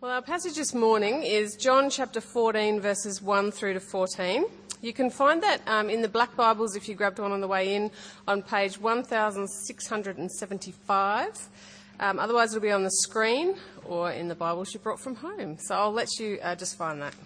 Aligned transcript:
Well, 0.00 0.12
our 0.12 0.22
passage 0.22 0.54
this 0.54 0.74
morning 0.74 1.24
is 1.24 1.56
John 1.56 1.90
chapter 1.90 2.20
14, 2.20 2.78
verses 2.78 3.20
1 3.20 3.50
through 3.50 3.74
to 3.74 3.80
14. 3.80 4.44
You 4.80 4.92
can 4.92 5.10
find 5.10 5.42
that 5.42 5.60
um, 5.66 5.90
in 5.90 6.02
the 6.02 6.08
Black 6.08 6.36
Bibles 6.36 6.76
if 6.76 6.88
you 6.88 6.94
grabbed 6.94 7.18
one 7.18 7.32
on 7.32 7.40
the 7.40 7.48
way 7.48 7.74
in 7.74 7.90
on 8.28 8.42
page 8.42 8.78
1675. 8.78 11.48
Um, 11.98 12.20
otherwise, 12.20 12.54
it'll 12.54 12.62
be 12.62 12.70
on 12.70 12.84
the 12.84 12.92
screen 12.92 13.56
or 13.86 14.12
in 14.12 14.28
the 14.28 14.36
Bibles 14.36 14.72
you 14.72 14.78
brought 14.78 15.00
from 15.00 15.16
home. 15.16 15.58
So 15.58 15.74
I'll 15.74 15.90
let 15.90 16.20
you 16.20 16.38
uh, 16.44 16.54
just 16.54 16.78
find 16.78 17.02
that. 17.02 17.16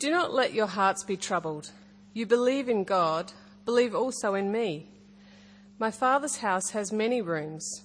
Do 0.00 0.10
not 0.10 0.34
let 0.34 0.52
your 0.52 0.66
hearts 0.66 1.04
be 1.04 1.16
troubled. 1.16 1.70
You 2.12 2.26
believe 2.26 2.68
in 2.68 2.82
God, 2.82 3.32
believe 3.64 3.94
also 3.94 4.34
in 4.34 4.50
me. 4.50 4.88
My 5.78 5.92
Father's 5.92 6.38
house 6.38 6.70
has 6.70 6.90
many 6.90 7.22
rooms. 7.22 7.84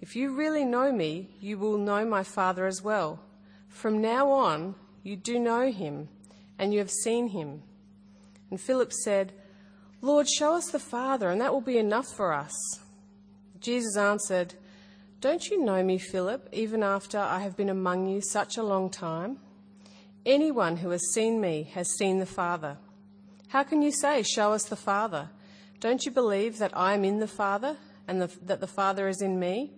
If 0.00 0.14
you 0.14 0.34
really 0.34 0.64
know 0.64 0.92
me, 0.92 1.30
you 1.40 1.58
will 1.58 1.78
know 1.78 2.04
my 2.04 2.22
Father 2.22 2.66
as 2.66 2.82
well. 2.82 3.20
From 3.68 4.00
now 4.00 4.30
on, 4.30 4.74
you 5.02 5.16
do 5.16 5.38
know 5.38 5.70
him, 5.70 6.08
and 6.58 6.72
you 6.72 6.78
have 6.80 6.90
seen 6.90 7.28
him. 7.28 7.62
And 8.50 8.60
Philip 8.60 8.92
said, 8.92 9.32
Lord, 10.00 10.28
show 10.28 10.54
us 10.54 10.70
the 10.70 10.78
Father, 10.78 11.30
and 11.30 11.40
that 11.40 11.52
will 11.52 11.60
be 11.60 11.78
enough 11.78 12.06
for 12.06 12.32
us. 12.32 12.52
Jesus 13.60 13.96
answered, 13.96 14.54
Don't 15.20 15.46
you 15.46 15.64
know 15.64 15.82
me, 15.82 15.98
Philip, 15.98 16.48
even 16.52 16.82
after 16.82 17.18
I 17.18 17.40
have 17.40 17.56
been 17.56 17.70
among 17.70 18.08
you 18.08 18.20
such 18.20 18.56
a 18.56 18.62
long 18.62 18.90
time? 18.90 19.38
Anyone 20.24 20.76
who 20.76 20.90
has 20.90 21.12
seen 21.12 21.40
me 21.40 21.70
has 21.74 21.88
seen 21.96 22.18
the 22.18 22.26
Father. 22.26 22.76
How 23.48 23.62
can 23.62 23.80
you 23.80 23.92
say, 23.92 24.22
Show 24.22 24.52
us 24.52 24.64
the 24.64 24.76
Father? 24.76 25.30
Don't 25.80 26.04
you 26.04 26.10
believe 26.10 26.58
that 26.58 26.76
I 26.76 26.94
am 26.94 27.04
in 27.04 27.20
the 27.20 27.28
Father, 27.28 27.76
and 28.06 28.20
the, 28.20 28.30
that 28.42 28.60
the 28.60 28.66
Father 28.66 29.08
is 29.08 29.22
in 29.22 29.38
me? 29.38 29.72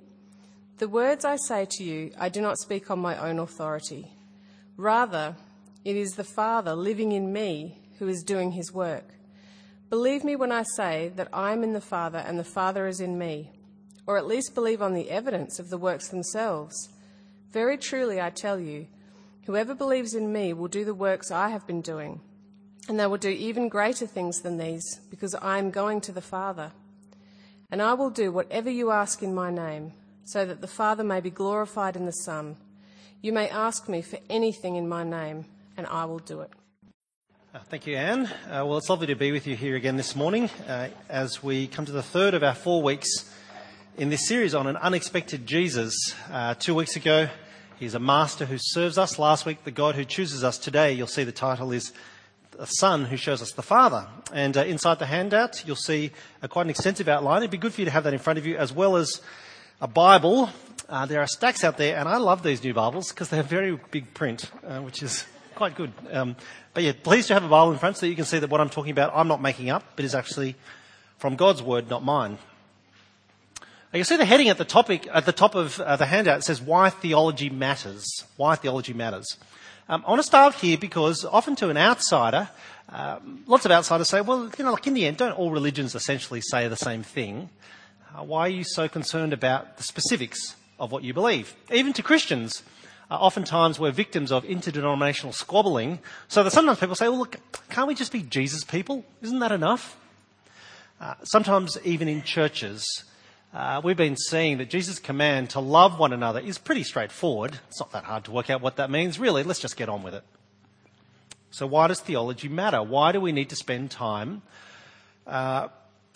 The 0.79 0.89
words 0.89 1.25
I 1.25 1.35
say 1.35 1.67
to 1.71 1.83
you, 1.83 2.13
I 2.21 2.29
do 2.29 2.41
not 2.41 2.57
speak 2.59 2.89
on 2.89 3.01
my 3.01 3.19
own 3.19 3.41
authority. 3.41 4.13
Rather, 4.77 5.35
it 5.85 5.97
is 5.97 6.13
the 6.13 6.23
Father 6.23 6.73
living 6.73 7.11
in 7.11 7.33
me 7.33 7.81
who 7.99 8.07
is 8.07 8.23
doing 8.23 8.53
his 8.53 8.73
work. 8.73 9.03
Believe 9.91 10.23
me 10.23 10.37
when 10.37 10.53
I 10.53 10.63
say 10.63 11.11
that 11.17 11.31
I 11.33 11.53
am 11.53 11.65
in 11.65 11.73
the 11.73 11.81
Father 11.81 12.19
and 12.19 12.39
the 12.39 12.45
Father 12.45 12.87
is 12.87 13.01
in 13.01 13.19
me, 13.19 13.51
or 14.07 14.19
at 14.19 14.29
least 14.29 14.55
believe 14.55 14.81
on 14.81 14.95
the 14.95 15.11
evidence 15.11 15.59
of 15.59 15.69
the 15.69 15.79
works 15.79 16.11
themselves. 16.11 16.91
Very 17.51 17.77
truly, 17.77 18.21
I 18.21 18.31
tell 18.31 18.61
you, 18.61 18.87
whoever 19.47 19.75
believes 19.75 20.15
in 20.15 20.33
me 20.33 20.53
will 20.53 20.69
do 20.69 20.85
the 20.85 20.95
works 20.95 21.33
I 21.33 21.49
have 21.49 21.67
been 21.67 21.81
doing, 21.81 22.21
and 22.89 23.01
they 23.01 23.07
will 23.09 23.19
do 23.19 23.31
even 23.31 23.69
greater 23.69 24.07
things 24.07 24.43
than 24.43 24.59
these, 24.59 25.01
because 25.11 25.35
I 25.35 25.59
am 25.59 25.73
going 25.73 26.01
to 26.03 26.13
the 26.13 26.21
Father. 26.21 26.71
And 27.69 27.83
I 27.83 27.95
will 27.95 28.11
do 28.11 28.31
whatever 28.31 28.71
you 28.71 28.93
ask 28.93 29.25
in 29.25 29.35
my 29.35 29.51
name 29.51 29.93
so 30.29 30.45
that 30.45 30.61
the 30.61 30.67
Father 30.67 31.03
may 31.03 31.21
be 31.21 31.31
glorified 31.31 31.97
in 31.97 32.05
the 32.05 32.13
Son. 32.13 32.55
You 33.23 33.33
may 33.33 33.49
ask 33.49 33.89
me 33.89 34.03
for 34.03 34.19
anything 34.29 34.77
in 34.77 34.87
my 34.87 35.03
name, 35.03 35.47
and 35.75 35.87
I 35.87 36.05
will 36.05 36.19
do 36.19 36.43
it. 36.43 36.51
Uh, 37.55 37.61
thank 37.71 37.87
you, 37.87 37.97
Anne. 37.97 38.27
Uh, 38.27 38.63
well, 38.67 38.77
it's 38.77 38.91
lovely 38.91 39.07
to 39.07 39.15
be 39.15 39.33
with 39.33 39.47
you 39.47 39.57
here 39.57 39.75
again 39.75 39.97
this 39.97 40.15
morning 40.15 40.51
uh, 40.69 40.89
as 41.09 41.43
we 41.43 41.67
come 41.67 41.87
to 41.87 41.93
the 41.93 42.03
third 42.03 42.35
of 42.35 42.43
our 42.43 42.55
four 42.55 42.83
weeks 42.83 43.35
in 43.97 44.11
this 44.11 44.29
series 44.29 44.55
on 44.55 44.67
an 44.67 44.77
unexpected 44.77 45.47
Jesus. 45.47 46.15
Uh, 46.31 46.53
two 46.53 46.75
weeks 46.75 46.95
ago, 46.95 47.31
he's 47.79 47.95
a 47.95 47.99
master 47.99 48.45
who 48.45 48.59
serves 48.59 48.99
us. 48.99 49.19
Last 49.19 49.47
week, 49.47 49.65
the 49.65 49.71
God 49.71 49.95
who 49.95 50.05
chooses 50.05 50.45
us. 50.45 50.59
Today, 50.59 50.93
you'll 50.93 51.07
see 51.07 51.25
the 51.25 51.33
title 51.33 51.73
is 51.73 51.95
the 52.51 52.67
Son 52.67 53.07
who 53.07 53.17
shows 53.17 53.41
us 53.41 53.53
the 53.53 53.63
Father. 53.63 54.07
And 54.31 54.59
uh, 54.59 54.65
inside 54.65 54.99
the 54.99 55.07
handout, 55.07 55.67
you'll 55.67 55.77
see 55.77 56.13
quite 56.51 56.67
an 56.67 56.71
extensive 56.71 57.09
outline. 57.09 57.39
It'd 57.39 57.51
be 57.51 57.57
good 57.57 57.73
for 57.73 57.81
you 57.81 57.87
to 57.87 57.91
have 57.93 58.05
that 58.05 58.13
in 58.13 58.19
front 58.19 58.39
of 58.39 58.45
you, 58.45 58.59
as 58.59 58.75
well 58.75 58.97
as 58.97 59.23
a 59.81 59.87
Bible. 59.87 60.51
Uh, 60.89 61.07
there 61.07 61.21
are 61.21 61.27
stacks 61.27 61.63
out 61.63 61.77
there, 61.77 61.97
and 61.97 62.09
I 62.09 62.17
love 62.17 62.43
these 62.43 62.65
new 62.65 62.75
Bibles 62.75 63.11
because 63.11 63.29
they're 63.29 63.43
very 63.43 63.79
big 63.91 64.13
print, 64.13 64.51
uh, 64.67 64.81
which 64.81 65.03
is 65.03 65.25
quite 65.55 65.77
good. 65.77 65.93
Um, 66.11 66.35
but 66.75 66.83
yeah, 66.83 66.93
pleased 67.01 67.29
to 67.29 67.35
have 67.35 67.45
a 67.45 67.49
Bible 67.49 67.73
in 67.73 67.79
front 67.79 67.97
so 67.97 68.07
you 68.07 68.17
can 68.17 68.25
see 68.25 68.39
that 68.39 68.51
what 68.51 68.61
I'm 68.61 68.71
talking 68.71 68.91
about, 68.91 69.13
I'm 69.15 69.29
not 69.29 69.41
making 69.41 69.71
up, 69.71 69.85
but 69.95 70.05
is 70.05 70.15
actually 70.15 70.57
from 71.19 71.37
God's 71.37 71.63
Word, 71.63 71.89
not 71.89 72.05
mine. 72.05 72.39
You 73.93 74.05
see 74.05 74.17
the 74.17 74.25
heading 74.25 74.49
at 74.49 74.59
the 74.59 74.65
topic 74.65 75.09
at 75.13 75.25
the 75.25 75.33
top 75.33 75.55
of 75.55 75.81
uh, 75.81 75.97
the 75.97 76.05
handout. 76.07 76.45
Says 76.45 76.61
"Why 76.61 76.91
theology 76.91 77.49
matters." 77.49 78.25
Why 78.37 78.55
theology 78.55 78.93
matters. 78.93 79.39
Um, 79.89 80.05
I 80.07 80.11
want 80.11 80.19
to 80.19 80.27
start 80.27 80.55
here 80.57 80.77
because 80.77 81.25
often 81.25 81.57
to 81.57 81.71
an 81.71 81.79
outsider, 81.79 82.51
um, 82.91 83.45
lots 83.47 83.65
of 83.65 83.71
outsiders 83.71 84.11
say, 84.11 84.21
"Well, 84.21 84.51
you 84.59 84.65
know, 84.65 84.73
like 84.73 84.87
in 84.87 84.93
the 84.93 85.07
end, 85.07 85.17
don't 85.17 85.33
all 85.33 85.51
religions 85.51 85.95
essentially 85.95 86.43
say 86.43 86.69
the 86.69 86.77
same 86.77 87.03
thing?" 87.03 87.49
Uh, 88.19 88.25
why 88.25 88.41
are 88.41 88.49
you 88.49 88.65
so 88.65 88.89
concerned 88.89 89.33
about 89.33 89.77
the 89.77 89.83
specifics 89.85 90.57
of 90.81 90.91
what 90.91 91.05
you 91.05 91.15
believe? 91.15 91.55
Even 91.73 91.93
to 91.93 92.03
Christians, 92.03 92.65
uh, 93.13 93.15
oftentimes 93.15 93.79
we're 93.79 93.93
victims 93.93 94.33
of 94.33 94.45
interdenominational 94.45 95.33
squabbling, 95.33 96.01
so 96.27 96.43
that 96.43 96.51
sometimes 96.51 96.81
people 96.81 96.97
say, 96.97 97.09
well, 97.09 97.19
look, 97.19 97.37
can't 97.71 97.87
we 97.87 97.95
just 97.95 98.11
be 98.11 98.23
Jesus 98.23 98.65
people? 98.65 99.05
Isn't 99.23 99.39
that 99.39 99.53
enough? 99.53 99.97
Uh, 101.01 101.15
sometimes 101.23 101.79
even 101.85 102.09
in 102.09 102.23
churches, 102.23 103.05
uh, 103.55 103.81
we've 103.85 103.97
been 103.97 104.17
seeing 104.17 104.59
that 104.59 104.69
Jesus' 104.69 104.99
command 104.99 105.51
to 105.51 105.61
love 105.61 106.01
one 106.01 106.13
another 106.13 106.41
is 106.41 106.59
pretty 106.59 106.83
straightforward. 106.83 107.61
It's 107.69 107.79
not 107.79 107.93
that 107.93 108.03
hard 108.03 108.25
to 108.25 108.33
work 108.33 108.51
out 108.51 108.61
what 108.61 108.77
that 108.77 108.91
means. 108.91 109.21
Really, 109.21 109.45
let's 109.45 109.61
just 109.61 109.77
get 109.77 109.89
on 109.89 110.03
with 110.03 110.15
it. 110.15 110.25
So 111.53 111.69
why 111.69 111.87
does 111.87 112.01
theology 112.01 112.49
matter? 112.49 112.83
Why 112.83 113.13
do 113.13 113.21
we 113.21 113.31
need 113.31 113.51
to 113.51 113.57
spend 113.57 113.93
time 113.93 114.43
uh, 115.25 115.69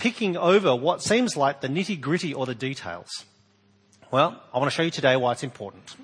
picking 0.02 0.36
over 0.36 0.74
what 0.74 1.00
seems 1.00 1.36
like 1.36 1.60
the 1.60 1.68
nitty 1.68 2.00
gritty 2.00 2.34
or 2.34 2.44
the 2.44 2.56
details? 2.56 3.24
Well, 4.10 4.42
I 4.52 4.58
want 4.58 4.68
to 4.68 4.74
show 4.74 4.82
you 4.82 4.90
today 4.90 5.14
why 5.14 5.30
it's 5.30 5.44
important. 5.44 5.94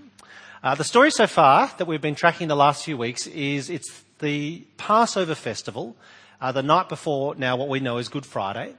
Uh, 0.62 0.76
the 0.76 0.84
story 0.84 1.10
so 1.10 1.26
far 1.26 1.68
that 1.78 1.88
we've 1.88 2.00
been 2.00 2.14
tracking 2.14 2.46
the 2.46 2.54
last 2.54 2.84
few 2.84 2.96
weeks 2.96 3.26
is 3.26 3.68
it's 3.68 4.04
the 4.20 4.60
Passover 4.76 5.34
festival, 5.34 5.96
uh, 6.40 6.52
the 6.52 6.62
night 6.62 6.88
before 6.88 7.34
now 7.34 7.56
what 7.56 7.68
we 7.68 7.80
know 7.80 7.96
as 7.96 8.08
Good 8.08 8.24
Friday. 8.24 8.76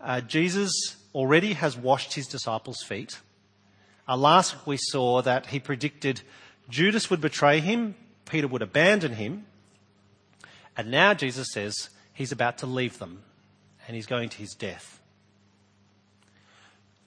Uh, 0.00 0.20
Jesus 0.20 0.94
already 1.12 1.54
has 1.54 1.76
washed 1.76 2.14
his 2.14 2.28
disciples' 2.28 2.84
feet. 2.84 3.18
Uh, 4.06 4.16
last 4.16 4.54
week 4.54 4.66
we 4.68 4.76
saw 4.76 5.22
that 5.22 5.46
he 5.46 5.58
predicted 5.58 6.20
Judas 6.68 7.10
would 7.10 7.20
betray 7.20 7.58
him, 7.58 7.96
Peter 8.26 8.46
would 8.46 8.62
abandon 8.62 9.14
him, 9.14 9.44
and 10.76 10.88
now 10.88 11.14
Jesus 11.14 11.48
says 11.50 11.90
he's 12.14 12.30
about 12.30 12.58
to 12.58 12.66
leave 12.66 13.00
them 13.00 13.24
and 13.86 13.94
he's 13.94 14.06
going 14.06 14.28
to 14.28 14.38
his 14.38 14.54
death. 14.54 15.00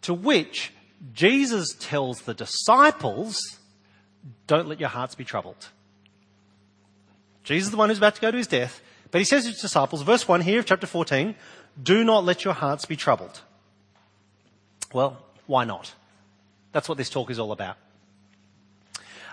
To 0.04 0.14
which 0.14 0.72
Jesus 1.14 1.76
tells 1.80 2.22
the 2.22 2.34
disciples, 2.34 3.60
don't 4.48 4.68
let 4.68 4.80
your 4.80 4.90
hearts 4.90 5.16
be 5.16 5.24
troubled. 5.24 5.70
Jesus 7.44 7.68
is 7.68 7.72
the 7.72 7.78
one 7.78 7.90
who's 7.90 7.98
about 7.98 8.16
to 8.16 8.22
go 8.22 8.32
to 8.32 8.38
his 8.38 8.48
death, 8.48 8.82
but 9.12 9.20
he 9.20 9.26
says 9.26 9.44
to 9.44 9.50
his 9.52 9.62
disciples, 9.62 10.02
verse 10.04 10.28
1 10.28 10.42
here 10.42 10.60
of 10.60 10.66
chapter 10.66 10.88
14, 10.88 11.36
do 11.82 12.04
not 12.04 12.24
let 12.26 12.46
your 12.46 12.54
hearts 12.54 12.86
be 12.86 12.96
troubled. 12.96 13.42
Well, 14.94 15.18
why 15.48 15.66
not? 15.66 15.94
That's 16.72 16.88
what 16.88 16.98
this 16.98 17.10
talk 17.10 17.32
is 17.32 17.40
all 17.40 17.52
about. 17.52 17.78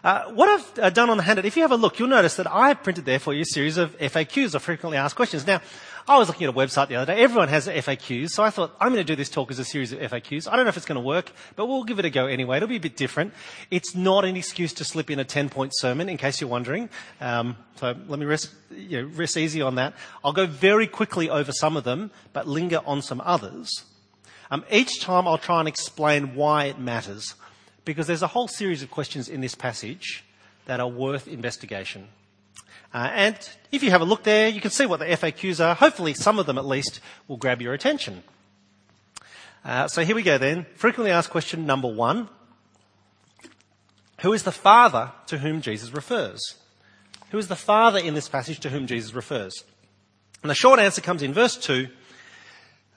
Uh, 0.06 0.22
what 0.26 0.48
I've 0.48 0.78
uh, 0.78 0.90
done 0.90 1.10
on 1.10 1.16
the 1.16 1.24
handout, 1.24 1.46
if 1.46 1.56
you 1.56 1.62
have 1.62 1.72
a 1.72 1.76
look, 1.76 1.98
you'll 1.98 2.06
notice 2.06 2.36
that 2.36 2.46
I 2.46 2.68
have 2.68 2.84
printed 2.84 3.06
there 3.06 3.18
for 3.18 3.34
you 3.34 3.40
a 3.40 3.44
series 3.44 3.76
of 3.76 3.98
FAQs, 3.98 4.54
or 4.54 4.60
frequently 4.60 4.96
asked 4.96 5.16
questions. 5.16 5.44
Now, 5.48 5.60
I 6.06 6.16
was 6.16 6.28
looking 6.28 6.46
at 6.46 6.50
a 6.50 6.56
website 6.56 6.86
the 6.86 6.94
other 6.94 7.12
day. 7.12 7.20
Everyone 7.20 7.48
has 7.48 7.66
FAQs, 7.66 8.30
so 8.30 8.44
I 8.44 8.50
thought 8.50 8.72
I'm 8.78 8.92
going 8.92 9.04
to 9.04 9.12
do 9.12 9.16
this 9.16 9.28
talk 9.28 9.50
as 9.50 9.58
a 9.58 9.64
series 9.64 9.90
of 9.90 9.98
FAQs. 9.98 10.46
I 10.46 10.54
don't 10.54 10.64
know 10.64 10.68
if 10.68 10.76
it's 10.76 10.86
going 10.86 10.94
to 10.94 11.04
work, 11.04 11.32
but 11.56 11.66
we'll 11.66 11.82
give 11.82 11.98
it 11.98 12.04
a 12.04 12.10
go 12.10 12.26
anyway. 12.26 12.58
It'll 12.58 12.68
be 12.68 12.76
a 12.76 12.80
bit 12.80 12.96
different. 12.96 13.34
It's 13.72 13.96
not 13.96 14.24
an 14.24 14.36
excuse 14.36 14.72
to 14.74 14.84
slip 14.84 15.10
in 15.10 15.18
a 15.18 15.24
10-point 15.24 15.72
sermon, 15.74 16.08
in 16.08 16.18
case 16.18 16.40
you're 16.40 16.48
wondering. 16.48 16.88
Um, 17.20 17.56
so 17.74 17.96
let 18.06 18.20
me 18.20 18.26
rest, 18.26 18.54
you 18.70 19.02
know, 19.02 19.08
rest 19.08 19.36
easy 19.36 19.60
on 19.60 19.74
that. 19.74 19.94
I'll 20.24 20.32
go 20.32 20.46
very 20.46 20.86
quickly 20.86 21.28
over 21.28 21.50
some 21.50 21.76
of 21.76 21.82
them, 21.82 22.12
but 22.32 22.46
linger 22.46 22.80
on 22.86 23.02
some 23.02 23.20
others. 23.24 23.82
Um, 24.52 24.64
each 24.70 25.00
time 25.00 25.26
I'll 25.26 25.36
try 25.36 25.58
and 25.58 25.66
explain 25.66 26.36
why 26.36 26.66
it 26.66 26.78
matters, 26.78 27.34
because 27.86 28.06
there's 28.06 28.22
a 28.22 28.26
whole 28.26 28.48
series 28.48 28.82
of 28.82 28.90
questions 28.90 29.30
in 29.30 29.40
this 29.40 29.54
passage 29.54 30.24
that 30.66 30.80
are 30.80 30.88
worth 30.88 31.26
investigation. 31.26 32.08
Uh, 32.92 33.10
and 33.14 33.36
if 33.72 33.82
you 33.82 33.90
have 33.90 34.00
a 34.00 34.04
look 34.04 34.24
there, 34.24 34.48
you 34.48 34.60
can 34.60 34.70
see 34.70 34.84
what 34.84 34.98
the 34.98 35.06
FAQs 35.06 35.64
are. 35.64 35.74
Hopefully, 35.74 36.12
some 36.12 36.38
of 36.38 36.46
them 36.46 36.58
at 36.58 36.66
least 36.66 37.00
will 37.28 37.36
grab 37.36 37.62
your 37.62 37.72
attention. 37.72 38.22
Uh, 39.64 39.88
so 39.88 40.04
here 40.04 40.16
we 40.16 40.22
go 40.22 40.36
then. 40.36 40.66
Frequently 40.74 41.10
asked 41.10 41.30
question 41.30 41.64
number 41.64 41.88
one 41.88 42.28
Who 44.20 44.32
is 44.32 44.42
the 44.42 44.52
Father 44.52 45.12
to 45.28 45.38
whom 45.38 45.60
Jesus 45.62 45.92
refers? 45.92 46.40
Who 47.30 47.38
is 47.38 47.48
the 47.48 47.56
Father 47.56 47.98
in 47.98 48.14
this 48.14 48.28
passage 48.28 48.60
to 48.60 48.70
whom 48.70 48.86
Jesus 48.86 49.14
refers? 49.14 49.64
And 50.42 50.50
the 50.50 50.54
short 50.54 50.80
answer 50.80 51.00
comes 51.00 51.22
in 51.22 51.32
verse 51.32 51.56
2. 51.56 51.88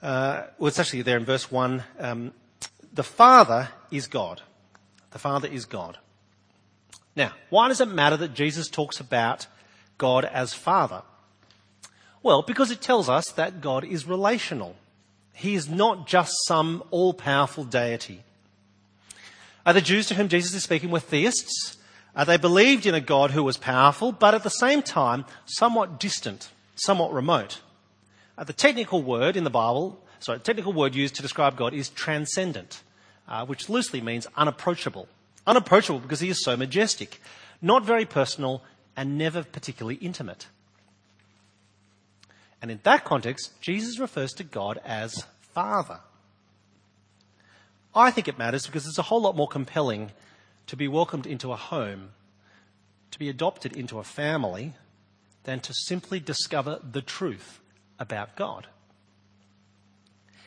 Uh, 0.02 0.42
well, 0.58 0.68
it's 0.68 0.78
actually 0.78 1.02
there 1.02 1.16
in 1.16 1.24
verse 1.24 1.50
1. 1.50 1.82
Um, 1.98 2.32
the 2.92 3.02
Father 3.04 3.68
is 3.90 4.06
God. 4.06 4.42
The 5.10 5.18
Father 5.18 5.48
is 5.48 5.64
God. 5.64 5.98
Now, 7.16 7.32
why 7.48 7.68
does 7.68 7.80
it 7.80 7.88
matter 7.88 8.16
that 8.16 8.34
Jesus 8.34 8.68
talks 8.68 9.00
about 9.00 9.46
God 9.98 10.24
as 10.24 10.54
Father? 10.54 11.02
Well, 12.22 12.42
because 12.42 12.70
it 12.70 12.80
tells 12.80 13.08
us 13.08 13.30
that 13.32 13.60
God 13.60 13.84
is 13.84 14.06
relational. 14.06 14.76
He 15.32 15.54
is 15.54 15.68
not 15.68 16.06
just 16.06 16.32
some 16.46 16.82
all 16.90 17.14
powerful 17.14 17.64
deity. 17.64 18.22
Are 19.64 19.72
the 19.72 19.80
Jews 19.80 20.06
to 20.08 20.14
whom 20.14 20.28
Jesus 20.28 20.54
is 20.54 20.62
speaking 20.62 20.90
were 20.90 21.00
theists? 21.00 21.78
Uh, 22.14 22.24
they 22.24 22.36
believed 22.36 22.86
in 22.86 22.94
a 22.94 23.00
God 23.00 23.30
who 23.30 23.42
was 23.42 23.56
powerful, 23.56 24.12
but 24.12 24.34
at 24.34 24.42
the 24.42 24.50
same 24.50 24.82
time, 24.82 25.24
somewhat 25.44 26.00
distant, 26.00 26.50
somewhat 26.74 27.12
remote. 27.12 27.60
Uh, 28.36 28.44
the 28.44 28.52
technical 28.52 29.02
word 29.02 29.36
in 29.36 29.44
the 29.44 29.50
Bible, 29.50 30.02
sorry, 30.18 30.38
the 30.38 30.44
technical 30.44 30.72
word 30.72 30.94
used 30.94 31.14
to 31.16 31.22
describe 31.22 31.56
God 31.56 31.72
is 31.72 31.88
transcendent, 31.88 32.82
uh, 33.30 33.46
which 33.46 33.68
loosely 33.68 34.00
means 34.00 34.26
unapproachable. 34.36 35.08
Unapproachable 35.46 36.00
because 36.00 36.20
he 36.20 36.28
is 36.28 36.44
so 36.44 36.56
majestic, 36.56 37.20
not 37.62 37.84
very 37.84 38.04
personal, 38.04 38.62
and 38.96 39.16
never 39.16 39.42
particularly 39.42 39.94
intimate. 39.96 40.48
And 42.60 42.70
in 42.70 42.80
that 42.82 43.04
context, 43.04 43.58
Jesus 43.60 43.98
refers 43.98 44.32
to 44.34 44.44
God 44.44 44.78
as 44.84 45.24
Father. 45.54 46.00
I 47.94 48.10
think 48.10 48.28
it 48.28 48.38
matters 48.38 48.66
because 48.66 48.86
it's 48.86 48.98
a 48.98 49.02
whole 49.02 49.22
lot 49.22 49.36
more 49.36 49.48
compelling 49.48 50.12
to 50.66 50.76
be 50.76 50.88
welcomed 50.88 51.26
into 51.26 51.52
a 51.52 51.56
home, 51.56 52.10
to 53.10 53.18
be 53.18 53.28
adopted 53.28 53.76
into 53.76 53.98
a 53.98 54.04
family, 54.04 54.74
than 55.44 55.60
to 55.60 55.72
simply 55.72 56.20
discover 56.20 56.80
the 56.88 57.02
truth 57.02 57.60
about 57.98 58.36
God. 58.36 58.66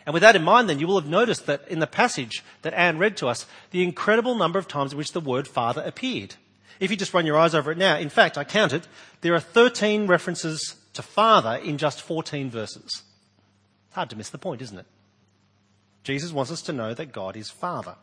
And 0.05 0.13
with 0.13 0.21
that 0.21 0.35
in 0.35 0.43
mind, 0.43 0.69
then, 0.69 0.79
you 0.79 0.87
will 0.87 0.99
have 0.99 1.09
noticed 1.09 1.45
that 1.45 1.67
in 1.67 1.79
the 1.79 1.87
passage 1.87 2.43
that 2.61 2.73
Anne 2.73 2.97
read 2.97 3.15
to 3.17 3.27
us, 3.27 3.45
the 3.71 3.83
incredible 3.83 4.35
number 4.35 4.59
of 4.59 4.67
times 4.67 4.91
in 4.91 4.97
which 4.97 5.13
the 5.13 5.21
word 5.21 5.47
Father 5.47 5.81
appeared. 5.85 6.35
If 6.79 6.91
you 6.91 6.97
just 6.97 7.13
run 7.13 7.25
your 7.25 7.37
eyes 7.37 7.55
over 7.55 7.71
it 7.71 7.77
now, 7.77 7.97
in 7.97 8.09
fact, 8.09 8.37
I 8.37 8.43
counted, 8.43 8.87
there 9.21 9.33
are 9.33 9.39
13 9.39 10.07
references 10.07 10.75
to 10.93 11.01
Father 11.01 11.55
in 11.55 11.77
just 11.77 12.01
14 12.01 12.49
verses. 12.49 13.03
Hard 13.91 14.09
to 14.09 14.17
miss 14.17 14.29
the 14.29 14.37
point, 14.37 14.61
isn't 14.61 14.77
it? 14.77 14.85
Jesus 16.03 16.33
wants 16.33 16.51
us 16.51 16.61
to 16.63 16.73
know 16.73 16.93
that 16.93 17.13
God 17.13 17.37
is 17.37 17.49
Father. 17.49 17.95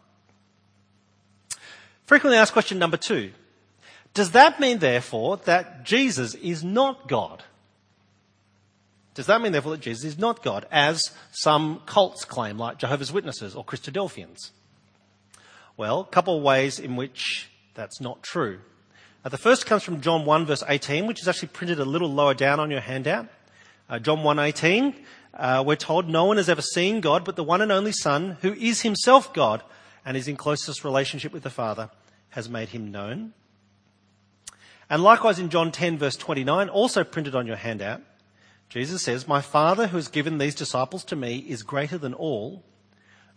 Frequently 2.04 2.38
asked 2.38 2.52
question 2.52 2.78
number 2.78 2.96
two. 2.96 3.32
Does 4.14 4.32
that 4.32 4.58
mean, 4.58 4.78
therefore, 4.78 5.36
that 5.38 5.84
Jesus 5.84 6.34
is 6.34 6.64
not 6.64 7.08
God? 7.08 7.44
Does 9.14 9.26
that 9.26 9.40
mean, 9.40 9.52
therefore, 9.52 9.72
that 9.72 9.80
Jesus 9.80 10.04
is 10.04 10.18
not 10.18 10.42
God, 10.42 10.66
as 10.70 11.10
some 11.32 11.82
cults 11.86 12.24
claim, 12.24 12.58
like 12.58 12.78
Jehovah's 12.78 13.12
Witnesses 13.12 13.54
or 13.54 13.64
Christadelphians? 13.64 14.50
Well, 15.76 16.00
a 16.00 16.04
couple 16.04 16.36
of 16.36 16.42
ways 16.42 16.78
in 16.78 16.96
which 16.96 17.50
that's 17.74 18.00
not 18.00 18.22
true. 18.22 18.60
Uh, 19.24 19.28
the 19.28 19.38
first 19.38 19.66
comes 19.66 19.82
from 19.82 20.00
John 20.00 20.24
1 20.24 20.46
verse 20.46 20.62
18, 20.66 21.06
which 21.06 21.20
is 21.20 21.28
actually 21.28 21.48
printed 21.48 21.80
a 21.80 21.84
little 21.84 22.10
lower 22.10 22.34
down 22.34 22.60
on 22.60 22.70
your 22.70 22.80
handout. 22.80 23.28
Uh, 23.88 23.98
John 23.98 24.18
1:18, 24.18 24.94
uh, 25.34 25.64
we're 25.66 25.76
told 25.76 26.08
no 26.08 26.24
one 26.24 26.36
has 26.36 26.48
ever 26.48 26.62
seen 26.62 27.00
God 27.00 27.24
but 27.24 27.36
the 27.36 27.44
one 27.44 27.60
and 27.60 27.72
only 27.72 27.92
Son, 27.92 28.38
who 28.40 28.52
is 28.54 28.82
himself 28.82 29.34
God 29.34 29.62
and 30.04 30.16
is 30.16 30.28
in 30.28 30.36
closest 30.36 30.84
relationship 30.84 31.32
with 31.32 31.42
the 31.42 31.50
Father, 31.50 31.90
has 32.30 32.48
made 32.48 32.68
him 32.68 32.90
known. 32.90 33.32
And 34.88 35.02
likewise 35.02 35.38
in 35.38 35.50
John 35.50 35.72
10 35.72 35.98
verse 35.98 36.16
29, 36.16 36.68
also 36.68 37.04
printed 37.04 37.34
on 37.34 37.46
your 37.46 37.56
handout, 37.56 38.00
Jesus 38.70 39.02
says, 39.02 39.28
My 39.28 39.40
Father 39.42 39.88
who 39.88 39.96
has 39.96 40.08
given 40.08 40.38
these 40.38 40.54
disciples 40.54 41.04
to 41.04 41.16
me 41.16 41.38
is 41.38 41.62
greater 41.62 41.98
than 41.98 42.14
all. 42.14 42.64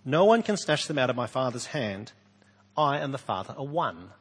No 0.06 0.26
one 0.26 0.44
can 0.44 0.58
snatch 0.58 0.88
them 0.88 1.00
out 1.00 1.10
of 1.10 1.16
my 1.16 1.28
Father's 1.28 1.68
hand. 1.68 2.12
I 2.78 2.98
and 2.98 3.14
the 3.14 3.18
Father 3.18 3.56
are 3.58 3.66
one. 3.66 4.12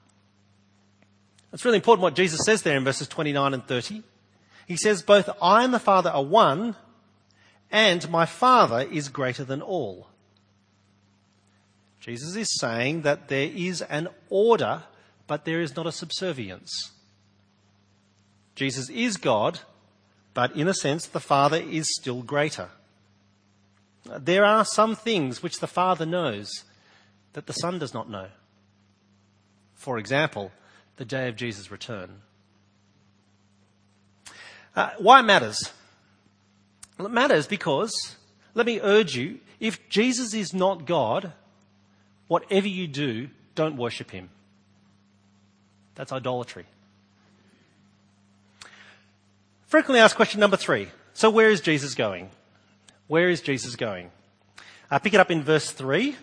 It's 1.52 1.66
really 1.66 1.76
important 1.76 2.02
what 2.02 2.14
Jesus 2.14 2.40
says 2.44 2.62
there 2.62 2.78
in 2.78 2.84
verses 2.84 3.08
29 3.08 3.52
and 3.52 3.66
30. 3.66 4.02
He 4.66 4.76
says, 4.76 5.02
Both 5.02 5.28
I 5.40 5.64
and 5.64 5.74
the 5.74 5.78
Father 5.78 6.08
are 6.08 6.24
one, 6.24 6.76
and 7.70 8.08
my 8.10 8.24
Father 8.24 8.80
is 8.80 9.10
greater 9.10 9.44
than 9.44 9.60
all. 9.60 10.08
Jesus 12.00 12.36
is 12.36 12.58
saying 12.58 13.02
that 13.02 13.28
there 13.28 13.50
is 13.54 13.82
an 13.82 14.08
order, 14.30 14.84
but 15.26 15.44
there 15.44 15.60
is 15.60 15.76
not 15.76 15.86
a 15.86 15.92
subservience. 15.92 16.92
Jesus 18.54 18.88
is 18.88 19.18
God, 19.18 19.60
but 20.34 20.56
in 20.56 20.68
a 20.68 20.74
sense, 20.74 21.06
the 21.06 21.20
Father 21.20 21.58
is 21.58 21.94
still 21.94 22.22
greater. 22.22 22.70
There 24.18 24.44
are 24.44 24.64
some 24.64 24.94
things 24.94 25.42
which 25.42 25.60
the 25.60 25.66
Father 25.66 26.06
knows 26.06 26.64
that 27.34 27.46
the 27.46 27.52
Son 27.52 27.78
does 27.78 27.94
not 27.94 28.10
know. 28.10 28.28
For 29.74 29.98
example, 29.98 30.52
the 30.96 31.04
day 31.04 31.28
of 31.28 31.36
Jesus' 31.36 31.70
return. 31.70 32.22
Uh, 34.74 34.90
why 34.98 35.20
it 35.20 35.24
matters? 35.24 35.70
Well, 36.98 37.06
it 37.06 37.12
matters 37.12 37.46
because, 37.46 38.16
let 38.54 38.66
me 38.66 38.80
urge 38.82 39.16
you, 39.16 39.40
if 39.60 39.88
Jesus 39.88 40.34
is 40.34 40.54
not 40.54 40.86
God, 40.86 41.32
whatever 42.26 42.68
you 42.68 42.86
do, 42.86 43.28
don't 43.54 43.76
worship 43.76 44.10
him. 44.10 44.30
That's 45.94 46.12
idolatry. 46.12 46.66
Frequently 49.72 50.00
asked 50.00 50.16
question 50.16 50.38
number 50.38 50.58
three. 50.58 50.88
So 51.14 51.30
where 51.30 51.48
is 51.48 51.62
Jesus 51.62 51.94
going? 51.94 52.28
Where 53.06 53.30
is 53.30 53.40
Jesus 53.40 53.74
going? 53.74 54.10
I 54.90 54.96
uh, 54.96 54.98
pick 54.98 55.14
it 55.14 55.18
up 55.18 55.30
in 55.30 55.42
verse 55.42 55.70
three. 55.70 56.14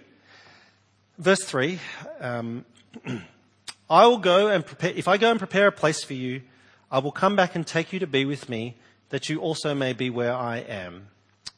Verse 1.18 1.44
three. 1.44 1.80
Um, 2.20 2.64
I 3.90 4.06
will 4.06 4.20
go 4.20 4.50
and 4.50 4.64
prepare, 4.64 4.92
if 4.92 5.08
I 5.08 5.18
go 5.18 5.32
and 5.32 5.40
prepare 5.40 5.66
a 5.66 5.72
place 5.72 6.04
for 6.04 6.14
you, 6.14 6.44
I 6.92 7.00
will 7.00 7.12
come 7.12 7.36
back 7.36 7.56
and 7.56 7.66
take 7.66 7.92
you 7.92 7.98
to 7.98 8.06
be 8.06 8.24
with 8.24 8.50
me, 8.50 8.76
that 9.10 9.30
you 9.30 9.40
also 9.40 9.74
may 9.74 9.94
be 9.94 10.12
where 10.12 10.36
I 10.36 10.58
am. 10.58 11.08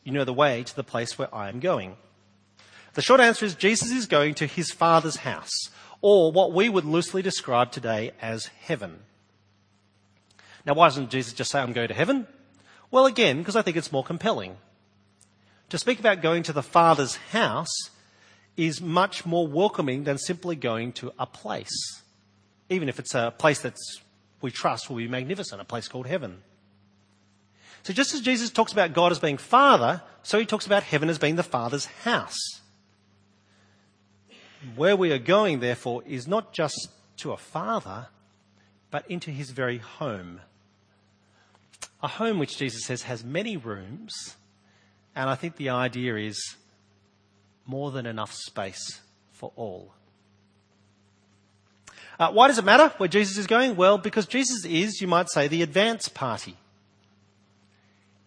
You 0.05 0.13
know 0.13 0.23
the 0.23 0.31
way 0.31 0.63
to 0.63 0.73
the 0.73 0.85
place 0.85 1.17
where 1.19 1.35
I 1.35 1.49
am 1.49 1.59
going. 1.59 1.97
The 2.93 3.01
short 3.01 3.19
answer 3.19 3.43
is 3.43 3.53
Jesus 3.53 3.91
is 3.91 4.05
going 4.05 4.35
to 4.35 4.45
his 4.45 4.71
Father's 4.71 5.17
house, 5.17 5.69
or 5.99 6.31
what 6.31 6.53
we 6.53 6.69
would 6.69 6.85
loosely 6.85 7.21
describe 7.21 7.73
today 7.73 8.11
as 8.21 8.45
heaven. 8.45 9.01
Now, 10.65 10.73
why 10.73 10.87
doesn't 10.87 11.09
Jesus 11.09 11.33
just 11.33 11.51
say, 11.51 11.59
I'm 11.59 11.73
going 11.73 11.87
to 11.87 11.93
heaven? 11.93 12.27
Well, 12.91 13.05
again, 13.05 13.39
because 13.39 13.55
I 13.55 13.61
think 13.61 13.77
it's 13.77 13.91
more 13.91 14.03
compelling. 14.03 14.57
To 15.69 15.77
speak 15.77 15.99
about 15.99 16.21
going 16.21 16.43
to 16.43 16.53
the 16.53 16.63
Father's 16.63 17.15
house 17.31 17.89
is 18.57 18.81
much 18.81 19.25
more 19.25 19.47
welcoming 19.47 20.03
than 20.03 20.17
simply 20.17 20.55
going 20.55 20.91
to 20.93 21.13
a 21.17 21.25
place 21.25 22.01
even 22.71 22.87
if 22.87 22.99
it's 22.99 23.13
a 23.13 23.33
place 23.37 23.61
that 23.61 23.75
we 24.41 24.49
trust 24.49 24.89
will 24.89 24.97
be 24.97 25.07
magnificent, 25.07 25.61
a 25.61 25.65
place 25.65 25.89
called 25.89 26.07
heaven. 26.07 26.41
So 27.83 27.93
just 27.93 28.13
as 28.13 28.21
Jesus 28.21 28.49
talks 28.49 28.71
about 28.71 28.93
God 28.93 29.11
as 29.11 29.19
being 29.19 29.37
Father, 29.37 30.01
so 30.23 30.39
he 30.39 30.45
talks 30.45 30.65
about 30.65 30.83
heaven 30.83 31.09
as 31.09 31.19
being 31.19 31.35
the 31.35 31.43
Father's 31.43 31.85
house. 31.85 32.61
Where 34.75 34.95
we 34.95 35.11
are 35.11 35.19
going, 35.19 35.59
therefore, 35.59 36.03
is 36.05 36.27
not 36.27 36.53
just 36.53 36.89
to 37.17 37.33
a 37.33 37.37
Father, 37.37 38.07
but 38.89 39.09
into 39.09 39.31
his 39.31 39.49
very 39.49 39.79
home. 39.79 40.39
A 42.03 42.07
home 42.07 42.39
which 42.39 42.57
Jesus 42.57 42.85
says 42.85 43.03
has 43.03 43.23
many 43.23 43.57
rooms, 43.57 44.35
and 45.15 45.29
I 45.29 45.35
think 45.35 45.55
the 45.55 45.69
idea 45.69 46.15
is 46.15 46.55
more 47.65 47.91
than 47.91 48.05
enough 48.05 48.33
space 48.33 49.01
for 49.31 49.51
all. 49.55 49.93
Uh, 52.19 52.31
why 52.31 52.47
does 52.47 52.57
it 52.57 52.65
matter 52.65 52.89
where 52.97 53.09
Jesus 53.09 53.37
is 53.37 53.47
going? 53.47 53.75
Well, 53.75 53.97
because 53.97 54.25
Jesus 54.25 54.65
is, 54.65 55.01
you 55.01 55.07
might 55.07 55.29
say, 55.29 55.47
the 55.47 55.63
advance 55.63 56.07
party. 56.07 56.55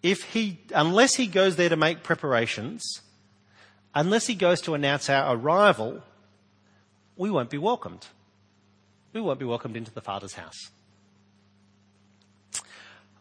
If 0.03 0.23
he, 0.23 0.59
unless 0.73 1.15
he 1.15 1.27
goes 1.27 1.55
there 1.55 1.69
to 1.69 1.75
make 1.75 2.03
preparations, 2.03 2.83
unless 3.93 4.27
he 4.27 4.35
goes 4.35 4.61
to 4.61 4.73
announce 4.73 5.09
our 5.09 5.35
arrival, 5.35 6.03
we 7.15 7.31
won't 7.31 7.49
be 7.49 7.57
welcomed. 7.57 8.05
We 9.13 9.21
won't 9.21 9.39
be 9.39 9.45
welcomed 9.45 9.77
into 9.77 9.91
the 9.91 10.01
Father's 10.01 10.33
house. 10.33 10.71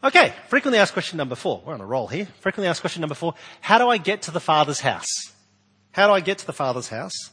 Okay, 0.05 0.35
frequently 0.49 0.79
asked 0.79 0.93
question 0.93 1.17
number 1.17 1.35
four. 1.35 1.63
We're 1.65 1.73
on 1.73 1.81
a 1.81 1.87
roll 1.87 2.09
here. 2.09 2.27
Frequently 2.41 2.69
asked 2.69 2.83
question 2.83 3.01
number 3.01 3.15
four. 3.15 3.35
How 3.63 3.79
do 3.79 3.89
I 3.89 3.97
get 3.97 4.21
to 4.23 4.31
the 4.31 4.39
Father's 4.39 4.81
house? 4.81 5.33
How 5.93 6.07
do 6.07 6.13
I 6.13 6.21
get 6.21 6.37
to 6.39 6.47
the 6.47 6.53
Father's 6.53 6.89
house? 6.89 7.31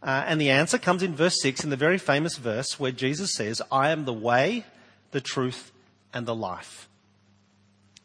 Uh, 0.00 0.22
and 0.26 0.40
the 0.40 0.50
answer 0.50 0.78
comes 0.78 1.02
in 1.02 1.16
verse 1.16 1.42
6 1.42 1.64
in 1.64 1.70
the 1.70 1.76
very 1.76 1.98
famous 1.98 2.36
verse 2.36 2.78
where 2.78 2.92
Jesus 2.92 3.34
says, 3.34 3.60
I 3.72 3.90
am 3.90 4.04
the 4.04 4.12
way, 4.12 4.64
the 5.10 5.20
truth, 5.20 5.72
and 6.14 6.24
the 6.24 6.36
life. 6.36 6.88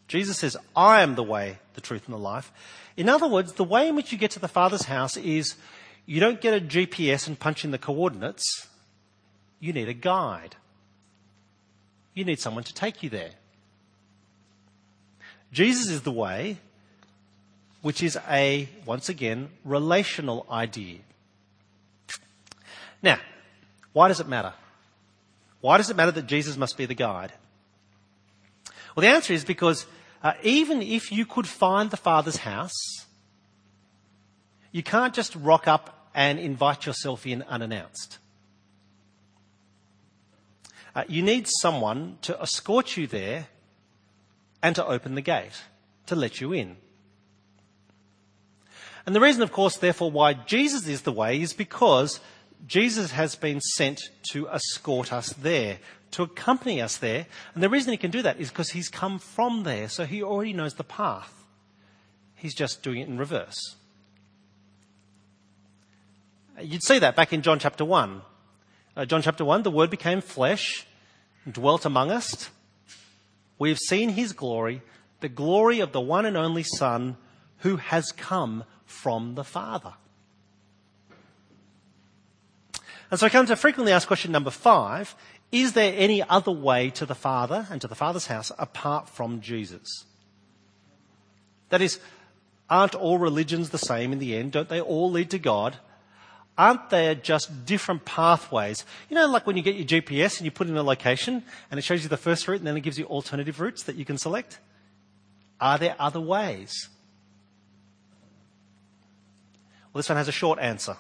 Jesus 0.08 0.40
says, 0.40 0.58
I 0.76 1.04
am 1.04 1.14
the 1.14 1.24
way, 1.24 1.60
the 1.76 1.82
truth, 1.82 2.06
and 2.06 2.14
the 2.14 2.20
life. 2.20 2.52
In 2.96 3.10
other 3.10 3.28
words, 3.28 3.54
the 3.54 3.64
way 3.64 3.88
in 3.88 3.96
which 3.96 4.12
you 4.12 4.18
get 4.18 4.32
to 4.32 4.40
the 4.40 4.48
Father's 4.48 4.86
house 4.86 5.18
is 5.18 5.56
you 6.08 6.20
don't 6.20 6.42
get 6.42 6.56
a 6.56 6.66
GPS 6.66 7.28
and 7.28 7.40
punch 7.40 7.64
in 7.64 7.70
the 7.70 7.78
coordinates. 7.78 8.68
you 9.60 9.72
need 9.72 9.90
a 9.90 9.94
guide. 9.94 10.56
You 12.16 12.26
need 12.26 12.40
someone 12.40 12.64
to 12.64 12.74
take 12.74 13.04
you 13.04 13.10
there. 13.10 13.32
Jesus 15.52 15.90
is 15.90 16.02
the 16.02 16.12
way, 16.12 16.58
which 17.82 18.04
is 18.04 18.18
a, 18.30 18.68
once 18.86 19.10
again, 19.10 19.50
relational 19.64 20.46
idea. 20.52 21.00
Now, 23.02 23.20
why 23.94 24.08
does 24.08 24.20
it 24.20 24.28
matter? 24.28 24.54
Why 25.62 25.78
does 25.78 25.90
it 25.90 25.96
matter 25.96 26.12
that 26.12 26.28
Jesus 26.28 26.58
must 26.58 26.78
be 26.78 26.86
the 26.86 26.94
guide? 26.94 27.32
Well, 28.96 29.02
the 29.02 29.10
answer 29.10 29.34
is 29.34 29.46
because 29.46 29.86
uh, 30.24 30.34
even 30.44 30.82
if 30.82 31.12
you 31.12 31.26
could 31.26 31.48
find 31.48 31.92
the 31.92 31.98
Father's 31.98 32.38
house, 32.38 33.06
you 34.72 34.84
can't 34.84 35.14
just 35.14 35.36
rock 35.36 35.68
up 35.68 36.10
and 36.14 36.40
invite 36.40 36.86
yourself 36.86 37.26
in 37.26 37.44
unannounced. 37.44 38.18
Uh, 40.96 41.04
you 41.08 41.22
need 41.22 41.48
someone 41.62 42.18
to 42.24 42.40
escort 42.42 42.98
you 42.98 43.06
there 43.06 43.48
and 44.68 44.76
to 44.76 44.86
open 44.86 45.16
the 45.16 45.22
gate, 45.22 45.64
to 46.08 46.14
let 46.14 46.42
you 46.42 46.52
in. 46.52 46.76
And 49.06 49.16
the 49.16 49.22
reason, 49.22 49.42
of 49.42 49.54
course, 49.54 49.78
therefore, 49.78 50.12
why 50.12 50.34
Jesus 50.34 50.88
is 50.88 51.04
the 51.04 51.14
way 51.14 51.42
is 51.42 51.54
because 51.54 52.20
Jesus 52.68 53.12
has 53.12 53.38
been 53.38 53.62
sent 53.62 54.02
to 54.34 54.50
escort 54.50 55.14
us 55.14 55.30
there, 55.30 55.80
to 56.12 56.24
accompany 56.24 56.82
us 56.82 56.98
there. 56.98 57.28
And 57.54 57.64
the 57.64 57.70
reason 57.70 57.92
he 57.92 57.98
can 57.98 58.12
do 58.12 58.22
that 58.24 58.42
is 58.42 58.50
because 58.50 58.72
he's 58.72 58.90
come 58.90 59.20
from 59.20 59.64
there, 59.64 59.88
so 59.88 60.04
he 60.04 60.22
already 60.22 60.52
knows 60.52 60.74
the 60.74 60.84
path. 60.84 61.46
He's 62.36 62.54
just 62.54 62.84
doing 62.84 63.00
it 63.00 63.08
in 63.08 63.18
reverse. 63.18 63.78
You'd 66.60 66.84
see 66.84 67.00
that 67.00 67.16
back 67.16 67.32
in 67.32 67.42
John 67.42 67.60
chapter 67.60 67.86
1. 67.86 68.22
Uh, 68.98 69.06
John 69.06 69.22
chapter 69.22 69.46
1, 69.46 69.64
the 69.64 69.72
Word 69.72 69.90
became 69.90 70.20
flesh 70.20 70.86
and 71.46 71.54
dwelt 71.54 71.86
among 71.86 72.12
us. 72.12 72.50
We 73.60 73.70
have 73.70 73.80
seen 73.80 74.10
his 74.10 74.34
glory, 74.34 74.82
the 75.20 75.30
glory 75.30 75.80
of 75.80 75.92
the 75.92 76.02
one 76.02 76.26
and 76.26 76.38
only 76.38 76.64
Son 76.64 77.18
who 77.60 77.78
has 77.78 78.12
come 78.12 78.64
from 78.86 79.36
the 79.36 79.44
Father. 79.44 79.94
And 83.10 83.20
so 83.20 83.26
I 83.26 83.30
come 83.30 83.46
to 83.46 83.56
frequently 83.56 83.94
asked 83.94 84.08
question 84.08 84.32
number 84.32 84.52
five. 84.52 85.16
Is 85.52 85.74
there 85.74 85.94
any 85.96 86.22
other 86.22 86.52
way 86.52 86.90
to 86.92 87.06
the 87.06 87.16
Father 87.16 87.68
and 87.72 87.80
to 87.82 87.88
the 87.88 87.96
Father's 87.96 88.28
house 88.28 88.52
apart 88.60 89.08
from 89.08 89.40
Jesus? 89.40 90.06
That 91.70 91.82
is, 91.82 92.00
aren't 92.70 92.96
all 92.96 93.18
religions 93.18 93.70
the 93.70 93.78
same 93.78 94.12
in 94.12 94.20
the 94.20 94.36
end? 94.36 94.52
Don't 94.52 94.68
they 94.68 94.82
all 94.82 95.10
lead 95.10 95.30
to 95.32 95.40
God? 95.40 95.78
Aren't 96.58 96.90
there 96.90 97.14
just 97.14 97.66
different 97.66 98.04
pathways? 98.04 98.84
You 99.10 99.16
know, 99.16 99.28
like 99.28 99.46
when 99.46 99.58
you 99.58 99.64
get 99.64 99.76
your 99.76 99.86
GPS 99.86 100.38
and 100.38 100.46
you 100.46 100.52
put 100.52 100.68
in 100.68 100.76
a 100.76 100.82
location 100.82 101.44
and 101.70 101.78
it 101.78 101.84
shows 101.84 102.02
you 102.02 102.10
the 102.10 102.18
first 102.18 102.48
route 102.48 102.58
and 102.58 102.68
then 102.68 102.76
it 102.76 102.82
gives 102.82 102.98
you 102.98 103.06
alternative 103.06 103.60
routes 103.60 103.84
that 103.84 103.96
you 103.96 104.06
can 104.06 104.18
select? 104.18 104.60
Are 105.62 105.78
there 105.78 105.96
other 106.00 106.20
ways? 106.20 106.90
Well, 109.94 110.00
this 110.00 110.10
one 110.10 110.18
has 110.18 110.28
a 110.28 110.32
short 110.32 110.60
answer. 110.60 110.98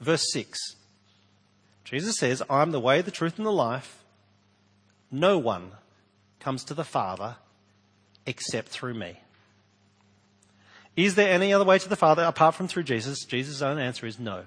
Verse 0.00 0.24
6. 0.32 0.58
Jesus 1.84 2.16
says, 2.16 2.42
I'm 2.48 2.70
the 2.70 2.80
way, 2.80 3.02
the 3.02 3.10
truth, 3.10 3.36
and 3.36 3.46
the 3.46 3.52
life. 3.52 4.02
No 5.10 5.38
one 5.38 5.72
comes 6.40 6.64
to 6.64 6.74
the 6.74 6.84
Father 6.84 7.36
except 8.24 8.68
through 8.68 8.94
me. 8.94 9.18
Is 10.96 11.14
there 11.14 11.32
any 11.32 11.52
other 11.52 11.64
way 11.64 11.78
to 11.78 11.88
the 11.88 11.96
Father 11.96 12.22
apart 12.22 12.54
from 12.54 12.68
through 12.68 12.84
Jesus? 12.84 13.24
Jesus' 13.24 13.60
own 13.60 13.78
answer 13.78 14.06
is 14.06 14.18
no. 14.18 14.44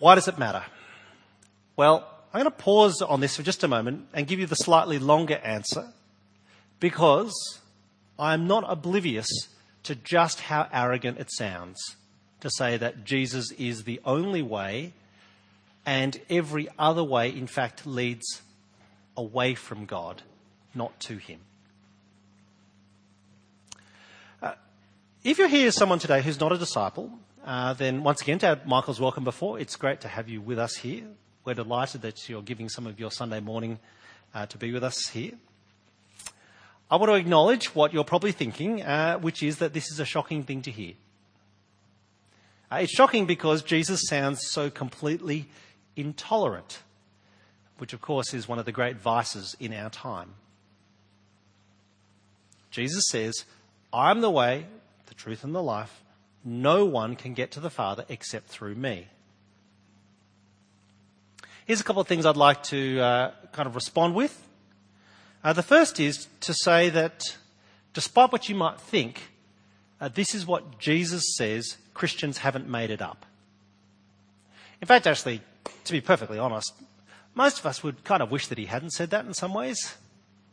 Why 0.00 0.16
does 0.16 0.26
it 0.26 0.38
matter? 0.38 0.64
Well, 1.76 2.08
I'm 2.32 2.40
going 2.40 2.50
to 2.50 2.62
pause 2.62 3.00
on 3.02 3.20
this 3.20 3.36
for 3.36 3.42
just 3.42 3.62
a 3.62 3.68
moment 3.68 4.08
and 4.12 4.26
give 4.26 4.40
you 4.40 4.46
the 4.46 4.56
slightly 4.56 4.98
longer 4.98 5.36
answer 5.44 5.92
because 6.80 7.60
I 8.18 8.34
am 8.34 8.46
not 8.46 8.64
oblivious 8.66 9.28
to 9.84 9.94
just 9.94 10.40
how 10.40 10.68
arrogant 10.72 11.18
it 11.18 11.30
sounds 11.30 11.78
to 12.40 12.50
say 12.50 12.78
that 12.78 13.04
Jesus 13.04 13.52
is 13.52 13.84
the 13.84 14.00
only 14.04 14.42
way 14.42 14.94
and 15.84 16.20
every 16.28 16.68
other 16.78 17.04
way, 17.04 17.30
in 17.30 17.46
fact, 17.46 17.86
leads 17.86 18.42
away 19.16 19.54
from 19.54 19.86
God, 19.86 20.22
not 20.74 20.98
to 21.00 21.16
Him. 21.16 21.40
Uh, 24.42 24.52
if 25.24 25.38
you're 25.38 25.48
here 25.48 25.68
as 25.68 25.76
someone 25.76 25.98
today 25.98 26.22
who's 26.22 26.40
not 26.40 26.52
a 26.52 26.58
disciple, 26.58 27.10
then 27.44 28.02
once 28.02 28.22
again, 28.22 28.38
to 28.40 28.46
add 28.46 28.66
Michael's 28.66 29.00
welcome 29.00 29.24
before, 29.24 29.58
it's 29.58 29.76
great 29.76 30.00
to 30.02 30.08
have 30.08 30.28
you 30.28 30.40
with 30.40 30.58
us 30.58 30.76
here. 30.76 31.04
We're 31.44 31.54
delighted 31.54 32.02
that 32.02 32.28
you're 32.28 32.42
giving 32.42 32.68
some 32.68 32.86
of 32.86 33.00
your 33.00 33.10
Sunday 33.10 33.40
morning 33.40 33.78
uh, 34.34 34.46
to 34.46 34.58
be 34.58 34.72
with 34.72 34.84
us 34.84 35.08
here. 35.08 35.32
I 36.90 36.96
want 36.96 37.10
to 37.10 37.14
acknowledge 37.14 37.74
what 37.74 37.92
you're 37.92 38.04
probably 38.04 38.32
thinking, 38.32 38.82
uh, 38.82 39.18
which 39.18 39.42
is 39.42 39.58
that 39.58 39.72
this 39.72 39.90
is 39.90 40.00
a 40.00 40.04
shocking 40.04 40.42
thing 40.42 40.62
to 40.62 40.70
hear. 40.70 40.94
Uh, 42.70 42.80
it's 42.82 42.92
shocking 42.92 43.26
because 43.26 43.62
Jesus 43.62 44.02
sounds 44.06 44.40
so 44.50 44.70
completely 44.70 45.48
intolerant, 45.96 46.80
which 47.78 47.92
of 47.92 48.00
course 48.00 48.34
is 48.34 48.48
one 48.48 48.58
of 48.58 48.64
the 48.64 48.72
great 48.72 48.96
vices 48.96 49.56
in 49.60 49.72
our 49.72 49.88
time. 49.88 50.34
Jesus 52.70 53.04
says, 53.08 53.44
I'm 53.92 54.20
the 54.20 54.30
way, 54.30 54.66
the 55.06 55.14
truth, 55.14 55.42
and 55.42 55.54
the 55.54 55.62
life. 55.62 56.04
No 56.44 56.84
one 56.84 57.16
can 57.16 57.34
get 57.34 57.50
to 57.52 57.60
the 57.60 57.70
Father 57.70 58.04
except 58.08 58.48
through 58.48 58.74
me. 58.74 59.08
Here's 61.66 61.80
a 61.80 61.84
couple 61.84 62.02
of 62.02 62.08
things 62.08 62.26
I'd 62.26 62.36
like 62.36 62.62
to 62.64 63.00
uh, 63.00 63.30
kind 63.52 63.66
of 63.66 63.74
respond 63.74 64.14
with. 64.14 64.46
Uh, 65.44 65.52
the 65.52 65.62
first 65.62 66.00
is 66.00 66.26
to 66.40 66.52
say 66.52 66.88
that 66.90 67.22
despite 67.92 68.32
what 68.32 68.48
you 68.48 68.54
might 68.54 68.80
think, 68.80 69.30
uh, 70.00 70.08
this 70.08 70.34
is 70.34 70.46
what 70.46 70.78
Jesus 70.78 71.36
says 71.36 71.76
Christians 71.94 72.38
haven't 72.38 72.68
made 72.68 72.90
it 72.90 73.02
up. 73.02 73.26
In 74.80 74.86
fact, 74.86 75.06
actually, 75.06 75.42
to 75.84 75.92
be 75.92 76.00
perfectly 76.00 76.38
honest, 76.38 76.72
most 77.34 77.58
of 77.58 77.66
us 77.66 77.82
would 77.82 78.02
kind 78.04 78.22
of 78.22 78.30
wish 78.30 78.46
that 78.48 78.58
he 78.58 78.66
hadn't 78.66 78.90
said 78.90 79.10
that 79.10 79.24
in 79.26 79.34
some 79.34 79.54
ways, 79.54 79.96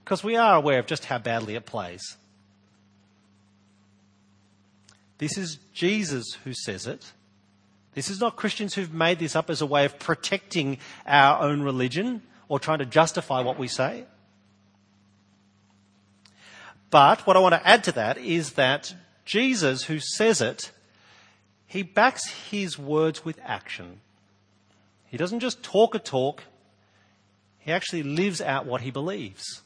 because 0.03 0.23
we 0.23 0.35
are 0.35 0.55
aware 0.55 0.79
of 0.79 0.85
just 0.85 1.05
how 1.05 1.17
badly 1.17 1.55
it 1.55 1.65
plays. 1.65 2.17
This 5.17 5.37
is 5.37 5.57
Jesus 5.73 6.37
who 6.43 6.53
says 6.53 6.87
it. 6.87 7.11
This 7.93 8.09
is 8.09 8.19
not 8.19 8.35
Christians 8.35 8.75
who've 8.75 8.93
made 8.93 9.17
this 9.17 9.35
up 9.35 9.49
as 9.49 9.61
a 9.61 9.65
way 9.65 9.85
of 9.85 9.97
protecting 9.97 10.77
our 11.05 11.41
own 11.41 11.61
religion 11.61 12.21
or 12.47 12.59
trying 12.59 12.79
to 12.79 12.85
justify 12.85 13.41
what 13.41 13.57
we 13.57 13.67
say. 13.67 14.05
But 16.89 17.25
what 17.25 17.35
I 17.35 17.39
want 17.39 17.55
to 17.55 17.67
add 17.67 17.83
to 17.85 17.91
that 17.93 18.17
is 18.17 18.53
that 18.53 18.93
Jesus, 19.25 19.83
who 19.83 19.99
says 19.99 20.41
it, 20.41 20.71
he 21.65 21.83
backs 21.83 22.27
his 22.49 22.79
words 22.79 23.25
with 23.25 23.39
action. 23.43 23.99
He 25.07 25.17
doesn't 25.17 25.41
just 25.41 25.63
talk 25.63 25.95
a 25.95 25.99
talk, 25.99 26.43
he 27.59 27.71
actually 27.71 28.03
lives 28.03 28.39
out 28.39 28.65
what 28.65 28.81
he 28.81 28.91
believes. 28.91 29.61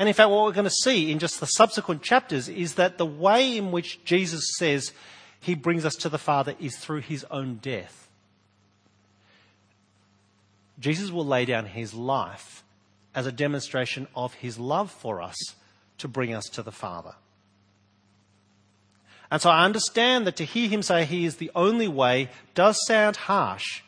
And 0.00 0.08
in 0.08 0.14
fact, 0.14 0.30
what 0.30 0.44
we're 0.44 0.52
going 0.52 0.64
to 0.64 0.70
see 0.70 1.12
in 1.12 1.18
just 1.18 1.40
the 1.40 1.46
subsequent 1.46 2.00
chapters 2.00 2.48
is 2.48 2.76
that 2.76 2.96
the 2.96 3.04
way 3.04 3.58
in 3.58 3.70
which 3.70 4.02
Jesus 4.02 4.56
says 4.56 4.92
he 5.38 5.54
brings 5.54 5.84
us 5.84 5.94
to 5.96 6.08
the 6.08 6.16
Father 6.16 6.54
is 6.58 6.78
through 6.78 7.02
his 7.02 7.26
own 7.30 7.56
death. 7.56 8.08
Jesus 10.78 11.10
will 11.10 11.26
lay 11.26 11.44
down 11.44 11.66
his 11.66 11.92
life 11.92 12.64
as 13.14 13.26
a 13.26 13.32
demonstration 13.32 14.08
of 14.16 14.32
his 14.32 14.58
love 14.58 14.90
for 14.90 15.20
us 15.20 15.36
to 15.98 16.08
bring 16.08 16.32
us 16.32 16.46
to 16.46 16.62
the 16.62 16.72
Father. 16.72 17.12
And 19.30 19.42
so 19.42 19.50
I 19.50 19.66
understand 19.66 20.26
that 20.26 20.36
to 20.36 20.46
hear 20.46 20.70
him 20.70 20.82
say 20.82 21.04
he 21.04 21.26
is 21.26 21.36
the 21.36 21.50
only 21.54 21.88
way 21.88 22.30
does 22.54 22.78
sound 22.86 23.16
harsh. 23.16 23.82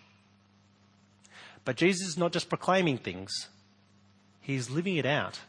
But 1.64 1.76
Jesus 1.76 2.08
is 2.08 2.18
not 2.18 2.34
just 2.34 2.50
proclaiming 2.50 2.98
things, 2.98 3.48
he's 4.42 4.68
living 4.68 4.96
it 4.96 5.06
out 5.06 5.40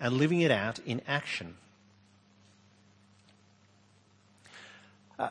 and 0.00 0.14
living 0.14 0.40
it 0.40 0.50
out 0.50 0.78
in 0.80 1.02
action. 1.06 1.56
Uh, 5.18 5.30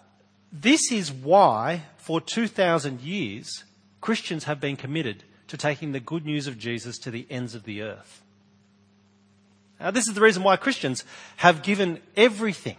this 0.52 0.92
is 0.92 1.12
why, 1.12 1.84
for 1.98 2.20
2,000 2.20 3.02
years, 3.02 3.64
Christians 4.02 4.46
have 4.46 4.60
been 4.60 4.76
committed 4.76 5.24
to 5.48 5.58
taking 5.58 5.92
the 5.92 6.00
good 6.00 6.26
news 6.26 6.48
of 6.48 6.58
Jesus 6.58 6.98
to 7.00 7.12
the 7.12 7.26
ends 7.30 7.56
of 7.56 7.64
the 7.64 7.82
earth. 7.82 8.22
Now, 9.80 9.92
this 9.92 10.08
is 10.08 10.14
the 10.14 10.22
reason 10.22 10.44
why 10.44 10.58
Christians 10.58 11.04
have 11.38 11.62
given 11.62 12.00
everything 12.16 12.78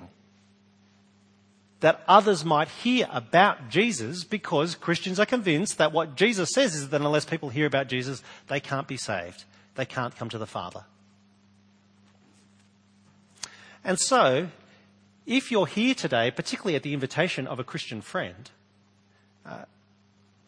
that 1.81 2.03
others 2.09 2.45
might 2.45 2.69
hear 2.69 3.07
about 3.13 3.69
Jesus 3.69 4.25
because 4.25 4.75
Christians 4.75 5.21
are 5.21 5.27
convinced 5.27 5.79
that 5.79 5.93
what 5.93 6.17
Jesus 6.17 6.51
says 6.53 6.75
is 6.75 6.89
that 6.89 7.01
unless 7.01 7.25
people 7.25 7.51
hear 7.51 7.67
about 7.67 7.87
Jesus, 7.87 8.23
they 8.49 8.59
can't 8.59 8.89
be 8.89 8.97
saved. 8.97 9.45
They 9.77 9.85
can't 9.85 10.17
come 10.17 10.29
to 10.31 10.39
the 10.39 10.47
Father. 10.47 10.85
And 13.89 13.99
so, 13.99 14.51
if 15.25 15.51
you're 15.51 15.67
here 15.67 15.95
today, 15.95 16.31
particularly 16.31 16.77
at 16.77 16.83
the 16.83 16.93
invitation 16.93 17.47
of 17.47 17.59
a 17.59 17.65
Christian 17.65 18.03
friend, 18.03 18.51
Uh, 19.47 19.65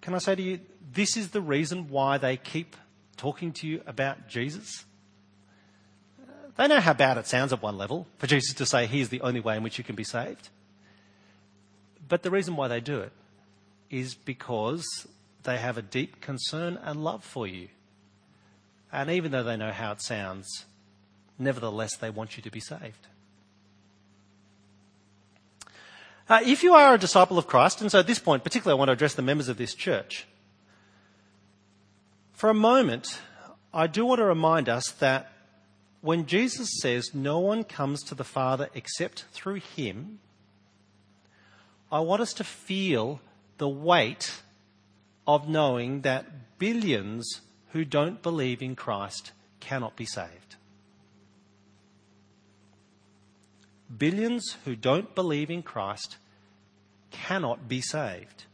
can 0.02 0.14
I 0.14 0.18
say 0.18 0.34
to 0.34 0.42
you, 0.42 0.60
this 0.92 1.16
is 1.16 1.30
the 1.30 1.40
reason 1.40 1.88
why 1.88 2.18
they 2.18 2.36
keep 2.36 2.76
talking 3.16 3.50
to 3.54 3.66
you 3.66 3.82
about 3.86 4.28
Jesus? 4.28 4.84
They 6.56 6.68
know 6.68 6.80
how 6.80 6.92
bad 6.92 7.16
it 7.16 7.26
sounds 7.26 7.54
at 7.54 7.62
one 7.62 7.78
level 7.78 8.06
for 8.18 8.26
Jesus 8.26 8.52
to 8.56 8.66
say, 8.66 8.86
Here's 8.86 9.08
the 9.08 9.22
only 9.22 9.40
way 9.40 9.56
in 9.56 9.62
which 9.62 9.78
you 9.78 9.84
can 9.84 9.96
be 9.96 10.04
saved. 10.04 10.50
But 12.06 12.22
the 12.22 12.30
reason 12.30 12.56
why 12.56 12.68
they 12.68 12.80
do 12.80 13.00
it 13.00 13.12
is 13.88 14.14
because 14.14 14.84
they 15.44 15.56
have 15.56 15.78
a 15.78 15.82
deep 15.98 16.20
concern 16.20 16.76
and 16.76 17.02
love 17.02 17.24
for 17.24 17.46
you. 17.46 17.68
And 18.92 19.08
even 19.08 19.32
though 19.32 19.44
they 19.44 19.56
know 19.56 19.72
how 19.72 19.92
it 19.92 20.02
sounds, 20.02 20.66
nevertheless, 21.38 21.96
they 21.96 22.10
want 22.10 22.36
you 22.36 22.42
to 22.42 22.50
be 22.50 22.60
saved. 22.60 23.06
Uh, 26.30 26.38
if 26.44 26.62
you 26.62 26.74
are 26.74 26.94
a 26.94 26.98
disciple 26.98 27.38
of 27.38 27.48
Christ, 27.48 27.80
and 27.80 27.90
so 27.90 27.98
at 27.98 28.06
this 28.06 28.20
point, 28.20 28.44
particularly, 28.44 28.76
I 28.76 28.78
want 28.78 28.88
to 28.88 28.92
address 28.92 29.14
the 29.14 29.20
members 29.20 29.48
of 29.48 29.56
this 29.56 29.74
church. 29.74 30.28
For 32.34 32.48
a 32.48 32.54
moment, 32.54 33.18
I 33.74 33.88
do 33.88 34.06
want 34.06 34.20
to 34.20 34.24
remind 34.24 34.68
us 34.68 34.92
that 35.00 35.32
when 36.02 36.26
Jesus 36.26 36.70
says 36.80 37.12
no 37.12 37.40
one 37.40 37.64
comes 37.64 38.04
to 38.04 38.14
the 38.14 38.22
Father 38.22 38.70
except 38.74 39.24
through 39.32 39.56
him, 39.56 40.20
I 41.90 41.98
want 41.98 42.22
us 42.22 42.32
to 42.34 42.44
feel 42.44 43.20
the 43.58 43.68
weight 43.68 44.40
of 45.26 45.48
knowing 45.48 46.02
that 46.02 46.60
billions 46.60 47.40
who 47.72 47.84
don't 47.84 48.22
believe 48.22 48.62
in 48.62 48.76
Christ 48.76 49.32
cannot 49.58 49.96
be 49.96 50.06
saved. 50.06 50.49
Billions 53.96 54.56
who 54.64 54.76
don't 54.76 55.14
believe 55.14 55.50
in 55.50 55.62
Christ 55.62 56.16
cannot 57.10 57.68
be 57.68 57.80
saved. 57.80 58.44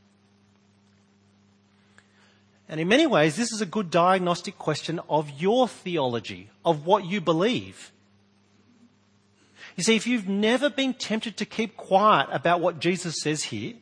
And 2.69 2.81
in 2.81 2.89
many 2.89 3.07
ways, 3.07 3.37
this 3.37 3.53
is 3.53 3.61
a 3.61 3.67
good 3.67 3.91
diagnostic 3.91 4.59
question 4.59 5.01
of 5.09 5.31
your 5.41 5.69
theology, 5.69 6.51
of 6.65 6.85
what 6.85 7.05
you 7.05 7.21
believe. 7.21 7.93
You 9.77 9.85
see, 9.85 9.95
if 9.95 10.07
you've 10.07 10.29
never 10.29 10.71
been 10.71 10.95
tempted 10.95 11.37
to 11.37 11.45
keep 11.45 11.77
quiet 11.77 12.29
about 12.33 12.61
what 12.61 12.81
Jesus 12.81 13.21
says 13.21 13.45
here, 13.45 13.75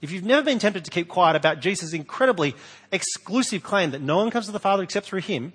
if 0.00 0.10
you've 0.10 0.24
never 0.24 0.42
been 0.42 0.58
tempted 0.58 0.84
to 0.84 0.90
keep 0.90 1.08
quiet 1.08 1.36
about 1.36 1.60
Jesus' 1.60 1.92
incredibly 1.92 2.54
exclusive 2.90 3.62
claim 3.62 3.90
that 3.90 4.00
no 4.00 4.16
one 4.16 4.30
comes 4.30 4.46
to 4.46 4.52
the 4.52 4.60
Father 4.60 4.82
except 4.82 5.06
through 5.06 5.20
him, 5.20 5.52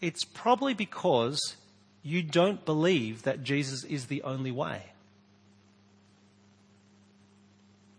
it's 0.00 0.24
probably 0.24 0.74
because 0.74 1.56
you 2.08 2.22
don't 2.22 2.64
believe 2.64 3.24
that 3.24 3.42
Jesus 3.44 3.84
is 3.84 4.06
the 4.06 4.22
only 4.22 4.50
way. 4.50 4.82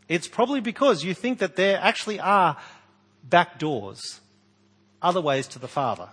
It's 0.08 0.28
probably 0.28 0.62
because 0.62 1.04
you 1.04 1.14
think 1.14 1.38
that 1.38 1.56
there 1.56 1.80
actually 1.80 2.20
are 2.20 2.58
back 3.24 3.60
doors, 3.60 4.20
other 5.00 5.22
ways 5.22 5.48
to 5.50 5.60
the 5.60 5.68
Father. 5.68 6.10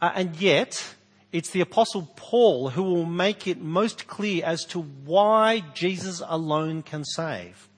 Uh, 0.00 0.12
and 0.14 0.36
yet, 0.36 0.94
it's 1.32 1.50
the 1.50 1.60
Apostle 1.60 2.08
Paul 2.14 2.70
who 2.70 2.84
will 2.84 3.04
make 3.04 3.48
it 3.48 3.60
most 3.60 4.06
clear 4.06 4.44
as 4.44 4.64
to 4.66 4.80
why 4.80 5.64
Jesus 5.74 6.22
alone 6.24 6.82
can 6.82 7.04
save. 7.04 7.68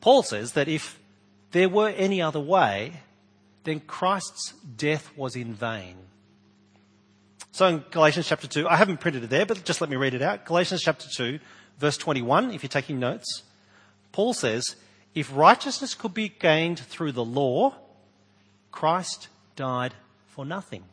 Paul 0.00 0.22
says 0.22 0.52
that 0.52 0.68
if 0.68 1.00
there 1.50 1.68
were 1.68 1.88
any 1.88 2.22
other 2.22 2.40
way, 2.40 3.00
then 3.64 3.80
Christ's 3.80 4.54
death 4.76 5.10
was 5.16 5.36
in 5.36 5.54
vain. 5.54 5.96
So 7.52 7.66
in 7.66 7.84
Galatians 7.90 8.28
chapter 8.28 8.46
2, 8.46 8.68
I 8.68 8.76
haven't 8.76 9.00
printed 9.00 9.24
it 9.24 9.30
there, 9.30 9.44
but 9.44 9.64
just 9.64 9.80
let 9.80 9.90
me 9.90 9.96
read 9.96 10.14
it 10.14 10.22
out. 10.22 10.44
Galatians 10.44 10.82
chapter 10.82 11.08
2, 11.08 11.38
verse 11.78 11.96
21, 11.96 12.52
if 12.52 12.62
you're 12.62 12.68
taking 12.68 12.98
notes, 12.98 13.42
Paul 14.12 14.34
says, 14.34 14.76
If 15.14 15.34
righteousness 15.34 15.94
could 15.94 16.14
be 16.14 16.28
gained 16.28 16.78
through 16.78 17.12
the 17.12 17.24
law, 17.24 17.74
Christ 18.70 19.28
died 19.56 19.94
for 20.28 20.44
nothing. 20.44 20.84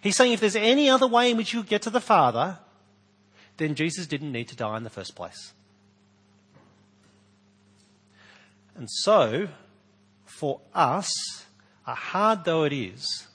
He's 0.00 0.16
saying 0.16 0.32
if 0.32 0.40
there's 0.40 0.56
any 0.56 0.88
other 0.88 1.06
way 1.06 1.30
in 1.30 1.36
which 1.36 1.52
you 1.52 1.62
get 1.62 1.82
to 1.82 1.90
the 1.90 2.00
Father, 2.00 2.58
then 3.58 3.74
Jesus 3.74 4.06
didn't 4.06 4.32
need 4.32 4.48
to 4.48 4.56
die 4.56 4.78
in 4.78 4.84
the 4.84 4.90
first 4.90 5.14
place. 5.14 5.52
And 8.74 8.88
so, 8.90 9.48
for 10.40 10.58
us, 10.74 11.44
hard 11.84 12.44
though 12.46 12.64
it 12.64 12.72
is, 12.72 13.26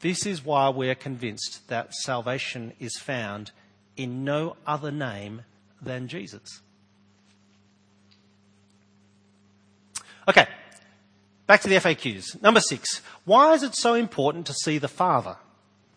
this 0.00 0.24
is 0.24 0.42
why 0.42 0.70
we 0.70 0.88
are 0.88 0.94
convinced 0.94 1.68
that 1.68 1.92
salvation 1.92 2.72
is 2.80 2.96
found 2.96 3.50
in 3.98 4.24
no 4.24 4.56
other 4.66 4.90
name 4.90 5.42
than 5.82 6.08
Jesus. 6.08 6.62
Okay, 10.26 10.46
back 11.46 11.60
to 11.60 11.68
the 11.68 11.76
FAQs. 11.76 12.40
Number 12.40 12.60
six, 12.60 13.02
why 13.26 13.52
is 13.52 13.62
it 13.62 13.74
so 13.74 13.92
important 13.92 14.46
to 14.46 14.54
see 14.54 14.78
the 14.78 14.88
Father? 14.88 15.36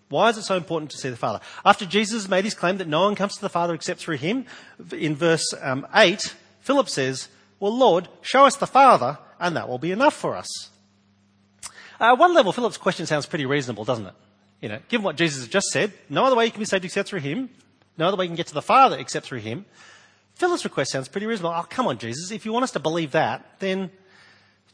Why 0.10 0.32
is 0.32 0.38
it 0.38 0.44
so 0.44 0.58
important 0.58 0.92
to 0.92 0.98
see 0.98 1.10
the 1.10 1.16
Father? 1.16 1.40
After 1.64 1.86
Jesus 1.86 2.28
made 2.28 2.44
his 2.44 2.56
claim 2.56 2.76
that 2.80 2.90
no 2.90 3.04
one 3.04 3.16
comes 3.16 3.36
to 3.36 3.42
the 3.42 3.48
Father 3.48 3.74
except 3.74 4.02
through 4.02 4.18
him, 4.18 4.48
in 4.92 5.16
verse 5.16 5.46
um, 5.62 5.88
8, 5.96 6.36
Philip 6.60 6.90
says, 6.90 7.30
Well, 7.62 7.76
Lord, 7.76 8.10
show 8.22 8.44
us 8.44 8.58
the 8.58 8.68
Father, 8.68 9.18
and 9.46 9.56
that 9.56 9.70
will 9.70 9.78
be 9.78 9.92
enough 9.92 10.16
for 10.16 10.36
us. 10.36 10.70
Uh, 12.00 12.16
one 12.16 12.34
level, 12.34 12.52
Philip's 12.52 12.78
question 12.78 13.06
sounds 13.06 13.28
pretty 13.28 13.46
reasonable, 13.46 13.86
doesn't 13.86 14.08
it? 14.08 14.14
You 14.60 14.70
know, 14.70 14.80
given 14.90 15.04
what 15.04 15.18
Jesus 15.18 15.40
has 15.40 15.48
just 15.48 15.68
said, 15.68 15.94
no 16.10 16.26
other 16.26 16.36
way 16.36 16.46
you 16.46 16.52
can 16.52 16.60
be 16.60 16.66
saved 16.66 16.84
except 16.84 17.10
through 17.10 17.20
him, 17.20 17.50
no 17.98 18.08
other 18.08 18.18
way 18.18 18.26
you 18.26 18.30
can 18.30 18.36
get 18.36 18.48
to 18.48 18.56
the 18.56 18.62
Father 18.62 18.98
except 18.98 19.28
through 19.28 19.40
him. 19.40 19.66
Philip's 20.34 20.66
request 20.66 20.92
sounds 20.92 21.08
pretty 21.08 21.28
reasonable. 21.28 21.56
Oh, 21.56 21.66
come 21.70 21.88
on, 21.88 22.00
Jesus, 22.00 22.32
if 22.32 22.46
you 22.46 22.52
want 22.52 22.64
us 22.64 22.72
to 22.72 22.80
believe 22.80 23.12
that, 23.12 23.46
then 23.60 23.92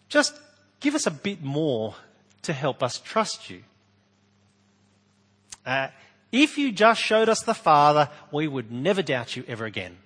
just 0.08 0.40
give 0.80 0.96
us 0.96 1.06
a 1.06 1.12
bit 1.12 1.44
more 1.44 1.96
to 2.44 2.54
help 2.54 2.82
us 2.82 2.98
trust 3.00 3.50
you. 3.50 3.64
Uh, 5.66 5.90
if 6.32 6.58
you 6.58 6.72
just 6.72 7.02
showed 7.02 7.28
us 7.28 7.42
the 7.42 7.54
Father, 7.54 8.10
we 8.32 8.48
would 8.48 8.72
never 8.72 9.02
doubt 9.02 9.36
you 9.36 9.44
ever 9.48 9.66
again. 9.66 9.98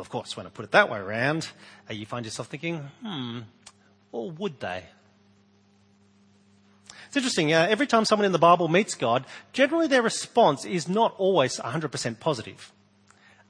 Of 0.00 0.10
course, 0.10 0.36
when 0.36 0.46
I 0.46 0.50
put 0.50 0.64
it 0.64 0.72
that 0.72 0.90
way 0.90 0.98
around, 0.98 1.48
uh, 1.88 1.94
you 1.94 2.06
find 2.06 2.24
yourself 2.24 2.48
thinking, 2.48 2.90
hmm, 3.02 3.40
or 4.12 4.30
would 4.30 4.60
they? 4.60 4.84
It's 7.06 7.16
interesting, 7.16 7.52
uh, 7.54 7.66
every 7.70 7.86
time 7.86 8.04
someone 8.04 8.26
in 8.26 8.32
the 8.32 8.38
Bible 8.38 8.68
meets 8.68 8.94
God, 8.94 9.24
generally 9.52 9.86
their 9.86 10.02
response 10.02 10.64
is 10.64 10.88
not 10.88 11.14
always 11.16 11.58
100% 11.58 12.20
positive. 12.20 12.72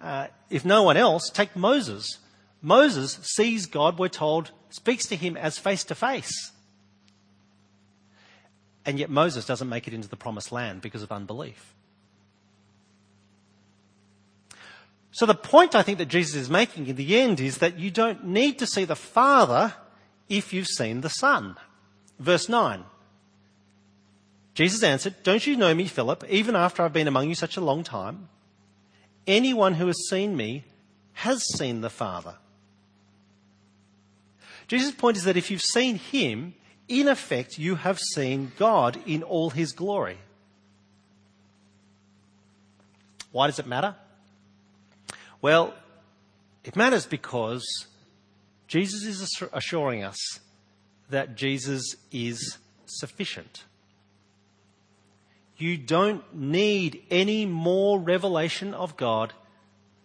Uh, 0.01 0.29
if 0.49 0.65
no 0.65 0.85
one 0.85 0.97
else, 0.97 1.29
take 1.29 1.57
Moses. 1.57 2.19
Moses 2.63 3.19
sees 3.23 3.67
God, 3.67 3.99
we're 3.99 4.09
told, 4.09 4.53
speaks 4.71 5.07
to 5.07 5.17
him 5.17 5.37
as 5.37 5.59
face 5.59 5.83
to 5.85 5.95
face. 5.95 6.53
And 8.87 8.99
yet 8.99 9.11
Moses 9.11 9.45
doesn't 9.45 9.69
make 9.69 9.89
it 9.89 9.95
into 9.95 10.09
the 10.09 10.17
promised 10.17 10.53
land 10.53 10.81
because 10.81 11.03
of 11.03 11.11
unbelief. 11.11 11.75
So 15.19 15.27
the 15.27 15.35
point 15.35 15.75
I 15.75 15.83
think 15.83 15.99
that 15.99 16.07
Jesus 16.07 16.37
is 16.37 16.49
making 16.49 16.87
in 16.87 16.95
the 16.95 17.19
end 17.19 17.41
is 17.41 17.59
that 17.59 17.77
you 17.77 17.91
don't 17.91 18.27
need 18.27 18.61
to 18.61 18.69
see 18.69 18.85
the 18.85 18.95
Father 18.95 19.75
if 20.29 20.53
you've 20.53 20.69
seen 20.69 21.01
the 21.01 21.11
Son. 21.11 21.57
Verse 22.21 22.49
9. 22.49 22.85
Jesus 24.55 24.85
answered, 24.85 25.17
Don't 25.25 25.45
you 25.45 25.57
know 25.57 25.75
me, 25.75 25.87
Philip, 25.87 26.23
even 26.29 26.55
after 26.55 26.85
I've 26.85 26.93
been 26.93 27.09
among 27.09 27.29
you 27.29 27.35
such 27.35 27.57
a 27.57 27.61
long 27.61 27.83
time? 27.83 28.29
Anyone 29.27 29.75
who 29.75 29.89
has 29.89 30.09
seen 30.09 30.37
me 30.37 30.63
has 31.15 31.43
seen 31.53 31.81
the 31.81 31.91
Father. 31.91 32.37
Jesus' 34.69 34.93
point 34.93 35.17
is 35.17 35.25
that 35.25 35.37
if 35.37 35.51
you've 35.51 35.61
seen 35.61 35.97
him, 35.97 36.55
in 36.87 37.09
effect, 37.09 37.59
you 37.59 37.75
have 37.75 37.99
seen 37.99 38.53
God 38.57 38.97
in 39.05 39.25
all 39.25 39.51
his 39.51 39.73
glory. 39.73 40.19
Why 43.33 43.49
does 43.49 43.59
it 43.59 43.67
matter? 43.67 43.97
Well, 45.41 45.75
it 46.65 46.77
matters 46.77 47.07
because 47.07 47.65
Jesus 48.67 49.05
is 49.05 49.43
assuring 49.53 50.05
us 50.05 50.41
that 51.11 51.37
Jesus 51.37 51.97
is 52.13 52.59
sufficient. 52.87 53.65
You 55.57 55.77
don't 55.77 56.35
need 56.35 57.03
any 57.11 57.47
more 57.47 57.99
revelation 57.99 58.75
of 58.75 58.97
God 58.97 59.33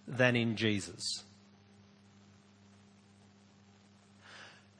than 0.07 0.35
in 0.35 0.55
Jesus. 0.55 1.23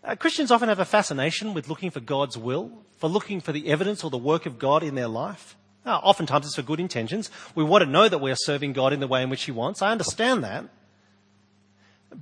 Uh, 0.04 0.16
Christians 0.16 0.52
often 0.52 0.70
have 0.70 0.80
a 0.80 0.86
fascination 0.86 1.54
with 1.54 1.70
looking 1.70 1.90
for 1.90 2.00
God's 2.00 2.38
will, 2.38 2.72
for 2.98 3.10
looking 3.10 3.40
for 3.40 3.52
the 3.52 3.68
evidence 3.68 4.04
or 4.04 4.10
the 4.10 4.18
work 4.18 4.46
of 4.46 4.60
God 4.60 4.84
in 4.84 4.96
their 4.96 5.08
life. 5.08 5.56
Uh, 5.86 5.98
oftentimes 5.98 6.46
it's 6.46 6.56
for 6.56 6.62
good 6.62 6.80
intentions. 6.80 7.30
We 7.56 7.64
want 7.64 7.84
to 7.84 7.90
know 7.90 8.08
that 8.08 8.20
we 8.20 8.32
are 8.32 8.38
serving 8.38 8.74
God 8.74 8.94
in 8.94 9.00
the 9.00 9.08
way 9.08 9.22
in 9.22 9.30
which 9.30 9.44
He 9.44 9.52
wants. 9.52 9.82
I 9.82 9.92
understand 9.92 10.44
that. 10.44 10.66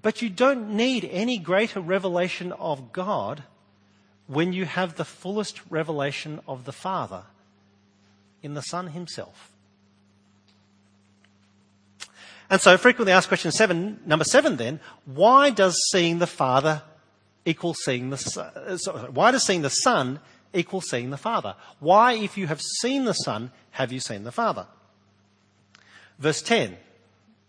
But 0.02 0.22
you 0.22 0.30
don't 0.30 0.72
need 0.72 1.06
any 1.06 1.38
greater 1.38 1.80
revelation 1.80 2.54
of 2.54 2.92
God 2.92 3.44
when 4.28 4.54
you 4.54 4.66
have 4.66 4.96
the 4.96 5.06
fullest 5.06 5.62
revelation 5.70 6.40
of 6.48 6.66
the 6.66 6.72
Father 6.72 7.24
in 8.42 8.54
the 8.54 8.62
Son 8.62 8.88
Himself. 8.88 9.52
And 12.50 12.60
so 12.60 12.78
frequently 12.78 13.14
asked 13.14 13.28
question 13.28 13.52
seven, 13.52 14.00
number 14.06 14.26
seven 14.26 14.58
then, 14.58 14.80
why 15.06 15.52
does 15.52 15.78
seeing 15.92 16.20
the 16.20 16.28
Father 16.28 16.82
equal 17.46 17.74
seeing 17.74 18.10
the 18.10 18.18
Son? 18.18 18.52
Uh, 18.56 18.78
why 19.08 19.32
does 19.32 19.44
seeing 19.44 19.62
the 19.62 19.70
Son 19.70 20.20
equal 20.54 20.82
seeing 20.82 21.10
the 21.10 21.18
Father? 21.18 21.56
Why, 21.80 22.14
if 22.14 22.38
you 22.38 22.48
have 22.48 22.62
seen 22.62 23.06
the 23.06 23.14
Son, 23.14 23.52
have 23.72 23.92
you 23.92 24.00
seen 24.00 24.24
the 24.24 24.32
Father? 24.32 24.68
Verse 26.20 26.42
10. 26.42 26.78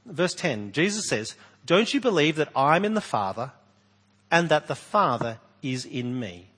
Verse 0.07 0.35
10, 0.35 0.73
Jesus 0.73 1.07
says, 1.07 1.37
Don't 1.65 1.93
you 1.95 2.01
believe 2.01 2.37
that 2.37 2.51
I'm 2.57 2.85
in 2.85 2.95
the 2.95 3.01
Father 3.01 3.53
and 4.31 4.49
that 4.49 4.67
the 4.67 4.75
Father 4.75 5.39
is 5.63 5.85
in 5.85 6.19
me? 6.19 6.49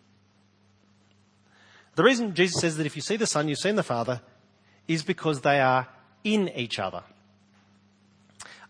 The 1.95 2.03
reason 2.03 2.35
Jesus 2.35 2.61
says 2.61 2.77
that 2.77 2.87
if 2.87 2.97
you 2.97 3.03
see 3.03 3.17
the 3.17 3.27
Son, 3.27 3.49
you've 3.49 3.59
seen 3.59 3.77
the 3.77 3.83
Father, 3.83 4.21
is 4.89 5.03
because 5.03 5.43
they 5.43 5.61
are 5.61 5.89
in 6.25 6.49
each 6.51 6.79
other. 6.79 7.03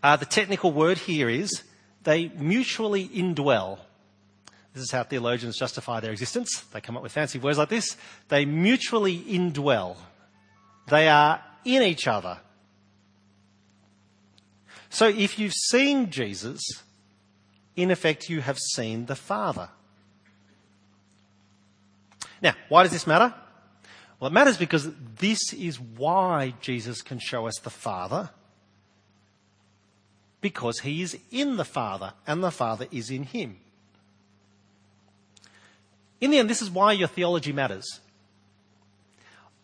Uh, 0.02 0.16
the 0.16 0.26
technical 0.26 0.72
word 0.72 0.98
here 0.98 1.30
is 1.30 1.62
they 2.02 2.28
mutually 2.28 3.08
indwell. 3.08 3.78
This 4.74 4.82
is 4.82 4.90
how 4.90 5.04
theologians 5.04 5.56
justify 5.56 6.00
their 6.00 6.10
existence. 6.10 6.64
They 6.72 6.80
come 6.80 6.96
up 6.96 7.02
with 7.02 7.12
fancy 7.12 7.38
words 7.38 7.58
like 7.58 7.68
this. 7.68 7.96
They 8.28 8.44
mutually 8.44 9.18
indwell. 9.20 9.96
They 10.88 11.08
are 11.08 11.40
in 11.64 11.82
each 11.82 12.08
other. 12.08 12.38
So 14.90 15.08
if 15.08 15.38
you've 15.38 15.54
seen 15.54 16.10
Jesus, 16.10 16.60
in 17.76 17.92
effect, 17.92 18.28
you 18.28 18.40
have 18.40 18.58
seen 18.58 19.06
the 19.06 19.16
Father. 19.16 19.68
Now, 22.42 22.54
why 22.68 22.82
does 22.82 22.92
this 22.92 23.06
matter? 23.06 23.32
Well, 24.18 24.28
it 24.30 24.34
matters 24.34 24.56
because 24.56 24.90
this 25.18 25.52
is 25.52 25.80
why 25.80 26.54
Jesus 26.60 27.00
can 27.00 27.18
show 27.18 27.46
us 27.46 27.58
the 27.62 27.70
Father. 27.70 28.30
Because 30.40 30.80
he 30.80 31.00
is 31.00 31.16
in 31.30 31.56
the 31.56 31.64
Father 31.64 32.12
and 32.26 32.42
the 32.42 32.50
Father 32.50 32.86
is 32.90 33.10
in 33.10 33.22
him. 33.22 33.58
In 36.24 36.30
the 36.30 36.38
end, 36.38 36.48
this 36.48 36.62
is 36.62 36.70
why 36.70 36.92
your 36.92 37.06
theology 37.06 37.52
matters. 37.52 38.00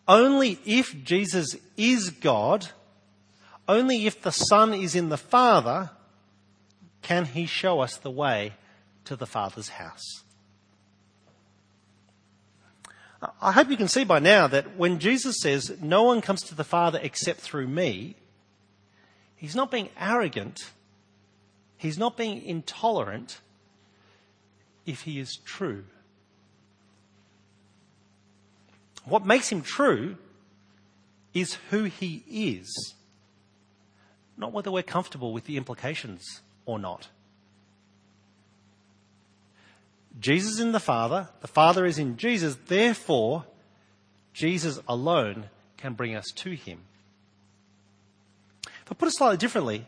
Only 0.07 0.59
if 0.63 1.03
Jesus 1.03 1.55
is 1.75 2.11
God, 2.11 2.67
only 3.67 4.05
if 4.05 4.21
the 4.21 4.31
Son 4.31 4.71
is 4.71 4.93
in 4.93 5.09
the 5.09 5.17
Father, 5.17 5.89
can 7.01 7.25
he 7.25 7.47
show 7.47 7.79
us 7.79 7.97
the 7.97 8.11
way 8.11 8.53
to 9.05 9.15
the 9.15 9.25
Father's 9.25 9.69
house. 9.69 10.21
I 13.41 13.53
hope 13.53 13.71
you 13.71 13.77
can 13.77 13.87
see 13.87 14.03
by 14.03 14.19
now 14.19 14.45
that 14.45 14.77
when 14.77 14.99
Jesus 14.99 15.37
says, 15.41 15.75
No 15.81 16.03
one 16.03 16.21
comes 16.21 16.43
to 16.43 16.53
the 16.53 16.63
Father 16.63 16.99
except 17.01 17.39
through 17.39 17.69
me, 17.69 18.17
he's 19.35 19.55
not 19.55 19.71
being 19.71 19.89
arrogant, 19.99 20.59
he's 21.77 21.97
not 21.97 22.17
being 22.17 22.39
intolerant 22.43 23.41
if 24.85 25.01
he 25.01 25.17
is 25.17 25.39
true. 25.43 25.85
What 29.05 29.25
makes 29.25 29.49
him 29.49 29.61
true 29.61 30.17
is 31.33 31.57
who 31.69 31.85
he 31.85 32.23
is, 32.29 32.95
not 34.37 34.51
whether 34.51 34.71
we're 34.71 34.83
comfortable 34.83 35.33
with 35.33 35.45
the 35.45 35.57
implications 35.57 36.41
or 36.65 36.79
not. 36.79 37.07
Jesus 40.19 40.59
in 40.59 40.71
the 40.71 40.79
Father, 40.79 41.29
the 41.41 41.47
Father 41.47 41.85
is 41.85 41.97
in 41.97 42.17
Jesus, 42.17 42.57
therefore, 42.67 43.45
Jesus 44.33 44.79
alone 44.87 45.45
can 45.77 45.93
bring 45.93 46.15
us 46.15 46.25
to 46.35 46.51
Him. 46.51 46.79
I 48.89 48.93
put 48.93 49.07
it 49.07 49.15
slightly 49.15 49.37
differently, 49.37 49.85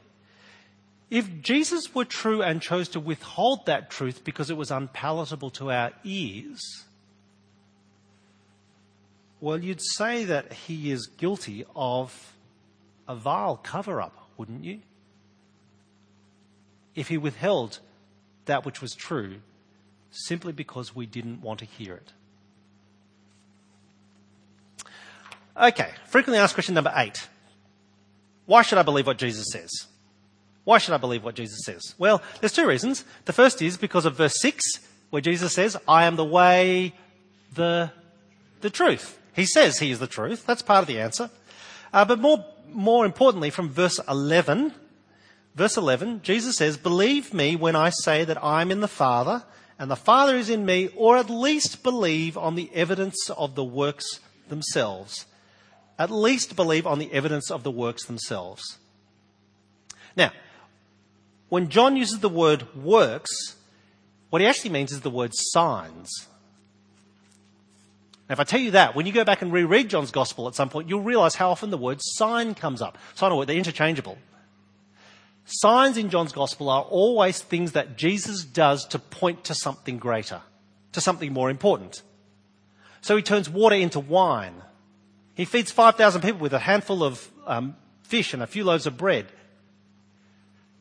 if 1.10 1.42
Jesus 1.42 1.94
were 1.94 2.06
true 2.06 2.42
and 2.42 2.62
chose 2.62 2.88
to 2.90 3.02
withhold 3.02 3.66
that 3.66 3.90
truth 3.90 4.24
because 4.24 4.50
it 4.50 4.56
was 4.56 4.72
unpalatable 4.72 5.50
to 5.52 5.72
our 5.72 5.92
ears, 6.06 6.86
well, 9.44 9.62
you'd 9.62 9.82
say 9.82 10.24
that 10.24 10.54
he 10.54 10.90
is 10.90 11.06
guilty 11.06 11.66
of 11.76 12.34
a 13.10 13.14
vile 13.14 13.58
cover 13.58 14.02
up, 14.02 14.30
wouldn't 14.38 14.64
you? 14.64 14.80
If 16.96 17.10
he 17.10 17.18
withheld 17.18 17.80
that 18.46 18.66
which 18.66 18.82
was 18.82 18.96
true 18.96 19.42
simply 20.12 20.54
because 20.54 20.96
we 20.96 21.06
didn't 21.06 21.42
want 21.42 21.60
to 21.60 21.66
hear 21.66 21.96
it. 21.96 22.14
Okay, 25.58 25.90
frequently 26.08 26.40
asked 26.40 26.54
question 26.54 26.76
number 26.76 26.94
eight. 26.96 27.28
Why 28.46 28.62
should 28.62 28.78
I 28.78 28.84
believe 28.84 29.08
what 29.08 29.18
Jesus 29.18 29.48
says? 29.52 29.88
Why 30.64 30.78
should 30.78 30.94
I 30.94 30.98
believe 30.98 31.22
what 31.22 31.36
Jesus 31.36 31.66
says? 31.66 31.96
Well, 31.98 32.22
there's 32.40 32.54
two 32.54 32.66
reasons. 32.66 33.04
The 33.26 33.34
first 33.34 33.62
is 33.62 33.76
because 33.76 34.06
of 34.06 34.16
verse 34.16 34.40
6, 34.40 34.64
where 35.10 35.22
Jesus 35.22 35.52
says, 35.52 35.76
I 35.86 36.06
am 36.06 36.16
the 36.16 36.24
way, 36.24 36.94
the, 37.54 37.92
the 38.62 38.70
truth. 38.70 39.20
He 39.36 39.46
says 39.46 39.80
he 39.80 39.92
is 39.92 40.00
the 40.00 40.08
truth. 40.08 40.46
That's 40.46 40.62
part 40.62 40.82
of 40.82 40.88
the 40.88 41.00
answer. 41.00 41.30
Uh, 41.92 42.06
but 42.06 42.20
more, 42.20 42.46
more 42.72 43.06
importantly, 43.06 43.50
from 43.50 43.70
verse 43.70 44.00
11, 44.08 44.74
verse 45.56 45.78
11, 45.78 46.22
Jesus 46.24 46.58
says, 46.58 46.78
Believe 46.78 47.34
me 47.34 47.56
when 47.56 47.76
I 47.76 47.90
say 47.90 48.24
that 48.24 48.44
I'm 48.44 48.72
in 48.72 48.82
the 48.82 48.88
Father 48.88 49.44
and 49.80 49.90
the 49.90 49.96
Father 49.96 50.36
is 50.36 50.50
in 50.50 50.66
me, 50.66 50.90
or 50.96 51.18
at 51.18 51.30
least 51.30 51.84
believe 51.84 52.38
on 52.38 52.56
the 52.56 52.70
evidence 52.74 53.30
of 53.32 53.56
the 53.56 53.64
works 53.64 54.20
themselves. 54.48 55.26
At 55.98 56.12
least 56.12 56.56
believe 56.56 56.86
on 56.86 57.00
the 57.00 57.12
evidence 57.12 57.52
of 57.52 57.64
the 57.64 57.72
works 57.72 58.06
themselves. 58.06 58.78
Now, 60.16 60.32
when 61.50 61.70
John 61.70 61.96
uses 61.98 62.20
the 62.20 62.30
word 62.30 62.74
works, 62.76 63.56
what 64.30 64.42
he 64.42 64.48
actually 64.48 64.72
means 64.72 64.92
is 64.92 65.02
the 65.02 65.10
word 65.10 65.32
signs. 65.34 66.28
Now, 68.34 68.42
if 68.42 68.48
I 68.48 68.50
tell 68.50 68.62
you 68.62 68.72
that, 68.72 68.96
when 68.96 69.06
you 69.06 69.14
go 69.14 69.24
back 69.24 69.44
and 69.44 69.54
reread 69.54 69.92
John's 69.92 70.10
Gospel 70.10 70.48
at 70.48 70.56
some 70.56 70.68
point, 70.68 70.90
you'll 70.90 71.02
realize 71.02 71.36
how 71.36 71.52
often 71.52 71.70
the 71.70 71.78
word 71.78 72.00
sign 72.02 72.56
comes 72.56 72.82
up. 72.82 72.98
Sign 73.14 73.32
or 73.32 73.38
word, 73.38 73.48
they're 73.48 73.56
interchangeable. 73.56 74.18
Signs 75.46 75.98
in 75.98 76.10
John's 76.10 76.32
Gospel 76.32 76.68
are 76.68 76.82
always 76.82 77.40
things 77.44 77.74
that 77.74 77.96
Jesus 77.96 78.44
does 78.44 78.88
to 78.88 78.98
point 78.98 79.44
to 79.44 79.54
something 79.54 80.00
greater, 80.00 80.42
to 80.94 81.00
something 81.00 81.32
more 81.32 81.52
important. 81.52 82.02
So 83.02 83.16
he 83.16 83.22
turns 83.22 83.52
water 83.52 83.76
into 83.76 84.00
wine. 84.00 84.64
He 85.36 85.46
feeds 85.46 85.72
5,000 85.72 86.22
people 86.22 86.40
with 86.40 86.54
a 86.54 86.60
handful 86.60 87.04
of 87.04 87.30
um, 87.46 87.76
fish 88.02 88.34
and 88.34 88.42
a 88.42 88.48
few 88.48 88.64
loaves 88.64 88.88
of 88.88 88.98
bread. 88.98 89.28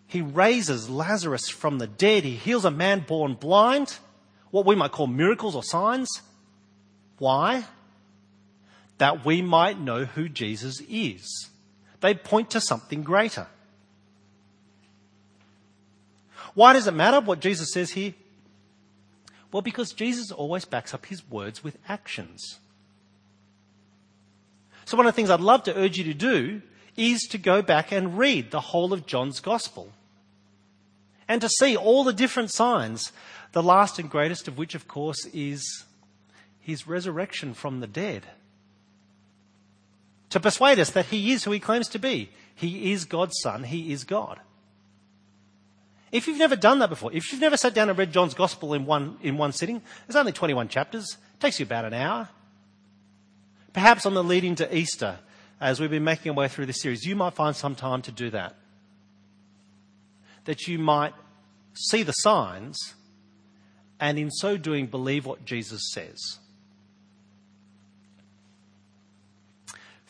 He 0.07 0.23
raises 0.23 0.89
Lazarus 0.89 1.51
from 1.51 1.77
the 1.77 1.87
dead. 1.87 2.25
He 2.25 2.35
heals 2.35 2.65
a 2.65 2.71
man 2.71 3.01
born 3.01 3.35
blind. 3.35 3.99
What 4.51 4.65
we 4.65 4.75
might 4.75 4.93
call 4.93 5.07
miracles 5.07 5.55
or 5.55 5.63
signs. 5.63 6.09
Why? 7.23 7.67
That 8.99 9.25
we 9.25 9.43
might 9.43 9.79
know 9.79 10.07
who 10.07 10.29
Jesus 10.29 10.83
is. 10.89 11.51
They 12.01 12.15
point 12.15 12.51
to 12.51 12.61
something 12.61 13.05
greater. 13.05 13.47
Why 16.55 16.73
does 16.73 16.89
it 16.89 16.95
matter 16.95 17.21
what 17.21 17.39
Jesus 17.39 17.73
says 17.73 17.93
here? 17.93 18.15
Well, 19.53 19.63
because 19.63 19.93
Jesus 19.93 20.33
always 20.33 20.65
backs 20.65 20.95
up 20.95 21.07
his 21.07 21.23
words 21.31 21.63
with 21.63 21.79
actions. 21.89 22.59
So, 24.85 24.97
one 24.97 25.07
of 25.07 25.13
the 25.13 25.17
things 25.17 25.31
I'd 25.31 25.39
love 25.39 25.63
to 25.65 25.79
urge 25.79 25.99
you 25.99 26.05
to 26.13 26.15
do 26.15 26.61
is 26.97 27.29
to 27.31 27.39
go 27.39 27.63
back 27.63 27.93
and 27.93 28.19
read 28.19 28.51
the 28.51 28.59
whole 28.59 28.93
of 28.93 29.07
John's 29.07 29.39
Gospel 29.39 29.93
and 31.29 31.41
to 31.41 31.49
see 31.49 31.77
all 31.77 32.03
the 32.03 32.13
different 32.13 32.51
signs, 32.51 33.13
the 33.53 33.63
last 33.63 34.01
and 34.01 34.11
greatest 34.11 34.49
of 34.49 34.59
which, 34.59 34.75
of 34.75 34.89
course, 34.89 35.25
is 35.27 35.85
his 36.63 36.87
resurrection 36.87 37.53
from 37.53 37.81
the 37.81 37.87
dead. 37.87 38.25
To 40.31 40.41
persuade 40.41 40.79
us 40.79 40.91
that 40.91 41.07
he 41.07 41.33
is 41.33 41.45
who 41.45 41.51
he 41.51 41.61
claims 41.61 41.89
to 41.89 41.99
be. 41.99 42.31
He 42.55 42.93
is 42.93 43.05
God's 43.05 43.35
Son, 43.43 43.65
he 43.65 43.93
is 43.93 44.05
God. 44.05 44.41
If 46.11 46.27
you've 46.27 46.39
never 46.39 46.57
done 46.57 46.79
that 46.79 46.91
before, 46.91 47.13
if 47.13 47.33
you've 47.33 47.41
never 47.41 47.57
sat 47.57 47.75
down 47.75 47.89
and 47.89 47.99
read 47.99 48.13
John's 48.13 48.35
Gospel 48.35 48.75
in 48.75 48.85
one, 48.85 49.17
in 49.23 49.39
one 49.39 49.53
sitting, 49.53 49.83
there's 50.07 50.17
only 50.17 50.33
21 50.33 50.69
chapters. 50.69 51.17
It 51.35 51.41
takes 51.41 51.59
you 51.59 51.65
about 51.65 51.87
an 51.87 51.95
hour. 51.95 52.29
Perhaps 53.73 54.05
on 54.05 54.15
the 54.15 54.23
lead 54.23 54.45
into 54.45 54.75
Easter, 54.77 55.19
as 55.59 55.81
we've 55.81 55.91
been 55.91 56.05
making 56.05 56.31
our 56.31 56.37
way 56.37 56.49
through 56.49 56.67
this 56.67 56.83
series, 56.83 57.07
you 57.07 57.17
might 57.17 57.33
find 57.33 57.57
some 57.57 57.75
time 57.75 58.03
to 58.03 58.13
do 58.13 58.29
that. 58.31 58.55
That 60.45 60.69
you 60.69 60.79
might 60.79 61.15
see 61.73 62.03
the 62.03 62.13
signs 62.13 62.95
and 63.99 64.19
in 64.19 64.31
so 64.31 64.57
doing 64.57 64.87
believe 64.87 65.25
what 65.25 65.47
Jesus 65.47 65.91
says. 65.93 66.39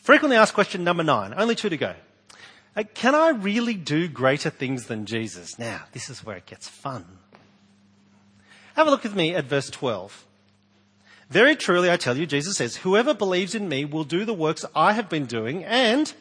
Frequently 0.03 0.35
asked 0.35 0.53
question 0.53 0.83
number 0.83 1.01
nine, 1.01 1.33
only 1.37 1.55
two 1.55 1.69
to 1.69 1.77
go. 1.77 1.95
Uh, 2.75 2.83
can 2.93 3.15
I 3.15 3.29
really 3.29 3.73
do 3.73 4.09
greater 4.09 4.49
things 4.49 4.87
than 4.87 5.05
Jesus? 5.05 5.57
Now, 5.57 5.83
this 5.93 6.09
is 6.09 6.25
where 6.25 6.35
it 6.35 6.45
gets 6.45 6.67
fun. 6.67 7.05
Have 8.75 8.85
a 8.87 8.89
look 8.89 9.03
with 9.03 9.15
me 9.15 9.33
at 9.33 9.45
verse 9.45 9.69
12. 9.69 10.25
Very 11.29 11.55
truly, 11.55 11.89
I 11.89 11.95
tell 11.95 12.17
you, 12.17 12.25
Jesus 12.25 12.57
says, 12.57 12.75
whoever 12.75 13.13
believes 13.13 13.55
in 13.55 13.69
me 13.69 13.85
will 13.85 14.03
do 14.03 14.25
the 14.25 14.33
works 14.33 14.65
I 14.75 14.91
have 14.91 15.07
been 15.07 15.25
doing, 15.25 15.63
and 15.63 16.13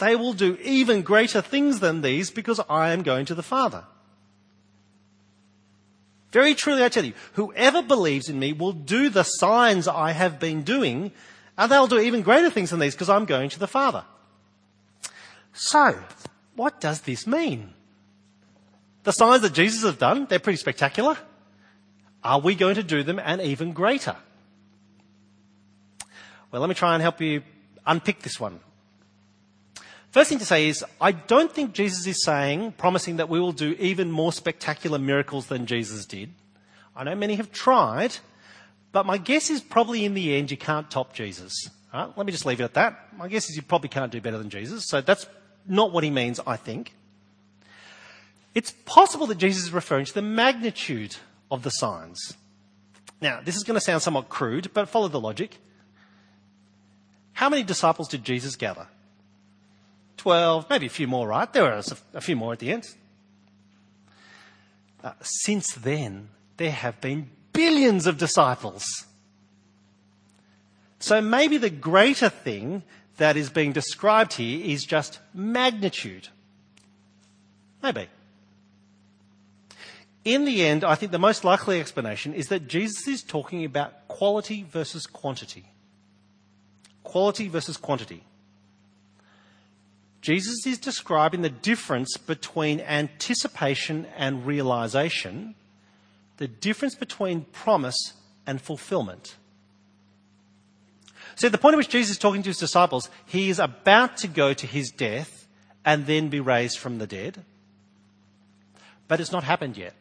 they 0.00 0.14
will 0.14 0.34
do 0.34 0.58
even 0.62 1.00
greater 1.00 1.40
things 1.40 1.80
than 1.80 2.02
these 2.02 2.30
because 2.30 2.60
I 2.68 2.90
am 2.90 3.02
going 3.02 3.24
to 3.26 3.34
the 3.34 3.42
Father. 3.42 3.84
Very 6.30 6.54
truly 6.54 6.84
I 6.84 6.90
tell 6.90 7.06
you, 7.06 7.14
whoever 7.32 7.80
believes 7.80 8.28
in 8.28 8.38
me 8.38 8.52
will 8.52 8.72
do 8.72 9.08
the 9.08 9.22
signs 9.22 9.88
I 9.88 10.10
have 10.10 10.38
been 10.38 10.62
doing, 10.62 11.12
and 11.58 11.70
they'll 11.70 11.88
do 11.88 11.98
even 11.98 12.22
greater 12.22 12.48
things 12.48 12.70
than 12.70 12.78
these 12.78 12.94
because 12.94 13.10
I'm 13.10 13.24
going 13.24 13.50
to 13.50 13.58
the 13.58 13.66
Father. 13.66 14.04
So, 15.52 15.98
what 16.54 16.80
does 16.80 17.00
this 17.00 17.26
mean? 17.26 17.74
The 19.02 19.12
signs 19.12 19.42
that 19.42 19.52
Jesus 19.52 19.82
has 19.82 19.96
done, 19.96 20.26
they're 20.26 20.38
pretty 20.38 20.58
spectacular. 20.58 21.18
Are 22.22 22.40
we 22.40 22.54
going 22.54 22.76
to 22.76 22.82
do 22.82 23.02
them 23.02 23.18
and 23.18 23.40
even 23.40 23.72
greater? 23.72 24.16
Well, 26.50 26.60
let 26.60 26.68
me 26.68 26.74
try 26.74 26.94
and 26.94 27.02
help 27.02 27.20
you 27.20 27.42
unpick 27.86 28.20
this 28.20 28.38
one. 28.38 28.60
First 30.10 30.30
thing 30.30 30.38
to 30.38 30.44
say 30.44 30.68
is, 30.68 30.84
I 31.00 31.12
don't 31.12 31.52
think 31.52 31.72
Jesus 31.72 32.06
is 32.06 32.24
saying, 32.24 32.72
promising 32.72 33.16
that 33.16 33.28
we 33.28 33.40
will 33.40 33.52
do 33.52 33.76
even 33.78 34.10
more 34.10 34.32
spectacular 34.32 34.98
miracles 34.98 35.46
than 35.46 35.66
Jesus 35.66 36.06
did. 36.06 36.30
I 36.96 37.04
know 37.04 37.14
many 37.14 37.34
have 37.34 37.52
tried, 37.52 38.16
but 38.92 39.06
my 39.06 39.18
guess 39.18 39.50
is 39.50 39.60
probably 39.60 40.04
in 40.04 40.14
the 40.14 40.34
end 40.34 40.50
you 40.50 40.56
can't 40.56 40.90
top 40.90 41.12
Jesus. 41.12 41.52
Let 41.92 42.24
me 42.24 42.32
just 42.32 42.46
leave 42.46 42.60
it 42.60 42.64
at 42.64 42.74
that. 42.74 43.16
My 43.16 43.28
guess 43.28 43.48
is 43.48 43.56
you 43.56 43.62
probably 43.62 43.88
can't 43.88 44.12
do 44.12 44.20
better 44.20 44.38
than 44.38 44.50
Jesus. 44.50 44.88
So 44.88 45.00
that's 45.00 45.26
not 45.66 45.92
what 45.92 46.04
he 46.04 46.10
means, 46.10 46.38
I 46.46 46.56
think. 46.56 46.94
It's 48.54 48.72
possible 48.84 49.26
that 49.26 49.38
Jesus 49.38 49.64
is 49.64 49.72
referring 49.72 50.06
to 50.06 50.14
the 50.14 50.22
magnitude 50.22 51.16
of 51.50 51.62
the 51.62 51.70
signs. 51.70 52.34
Now, 53.20 53.40
this 53.44 53.56
is 53.56 53.64
going 53.64 53.74
to 53.74 53.80
sound 53.80 54.02
somewhat 54.02 54.28
crude, 54.28 54.70
but 54.72 54.88
follow 54.88 55.08
the 55.08 55.20
logic. 55.20 55.58
How 57.32 57.48
many 57.48 57.62
disciples 57.62 58.08
did 58.08 58.24
Jesus 58.24 58.56
gather? 58.56 58.86
12, 60.18 60.68
maybe 60.68 60.86
a 60.86 60.90
few 60.90 61.06
more, 61.06 61.28
right? 61.28 61.52
There 61.52 61.62
were 61.62 61.82
a 62.14 62.20
few 62.20 62.36
more 62.36 62.52
at 62.52 62.58
the 62.58 62.72
end. 62.72 62.84
Uh, 65.02 65.12
since 65.20 65.72
then, 65.74 66.28
there 66.56 66.72
have 66.72 67.00
been 67.00 67.30
billions 67.58 68.06
of 68.06 68.18
disciples. 68.18 68.84
So 71.00 71.20
maybe 71.20 71.58
the 71.58 71.70
greater 71.70 72.28
thing 72.28 72.84
that 73.16 73.36
is 73.36 73.50
being 73.50 73.72
described 73.72 74.34
here 74.34 74.64
is 74.64 74.84
just 74.84 75.18
magnitude. 75.34 76.28
Maybe. 77.82 78.06
In 80.24 80.44
the 80.44 80.64
end, 80.64 80.84
I 80.84 80.94
think 80.94 81.10
the 81.10 81.18
most 81.18 81.42
likely 81.42 81.80
explanation 81.80 82.32
is 82.32 82.46
that 82.46 82.68
Jesus 82.68 83.08
is 83.08 83.24
talking 83.24 83.64
about 83.64 84.06
quality 84.06 84.62
versus 84.62 85.04
quantity. 85.06 85.64
Quality 87.02 87.48
versus 87.48 87.76
quantity. 87.76 88.22
Jesus 90.20 90.64
is 90.64 90.78
describing 90.78 91.42
the 91.42 91.50
difference 91.50 92.16
between 92.18 92.80
anticipation 92.80 94.06
and 94.16 94.46
realization, 94.46 95.56
the 96.38 96.48
difference 96.48 96.94
between 96.94 97.42
promise 97.52 98.14
and 98.46 98.60
fulfillment. 98.60 99.36
So, 101.34 101.46
at 101.46 101.52
the 101.52 101.58
point 101.58 101.74
at 101.74 101.76
which 101.76 101.88
Jesus 101.88 102.12
is 102.12 102.18
talking 102.18 102.42
to 102.42 102.48
his 102.48 102.58
disciples, 102.58 103.10
he 103.26 103.50
is 103.50 103.58
about 103.58 104.16
to 104.18 104.28
go 104.28 104.54
to 104.54 104.66
his 104.66 104.90
death 104.90 105.46
and 105.84 106.06
then 106.06 106.28
be 106.28 106.40
raised 106.40 106.78
from 106.78 106.98
the 106.98 107.06
dead. 107.06 107.44
But 109.06 109.20
it's 109.20 109.30
not 109.30 109.44
happened 109.44 109.76
yet. 109.76 109.94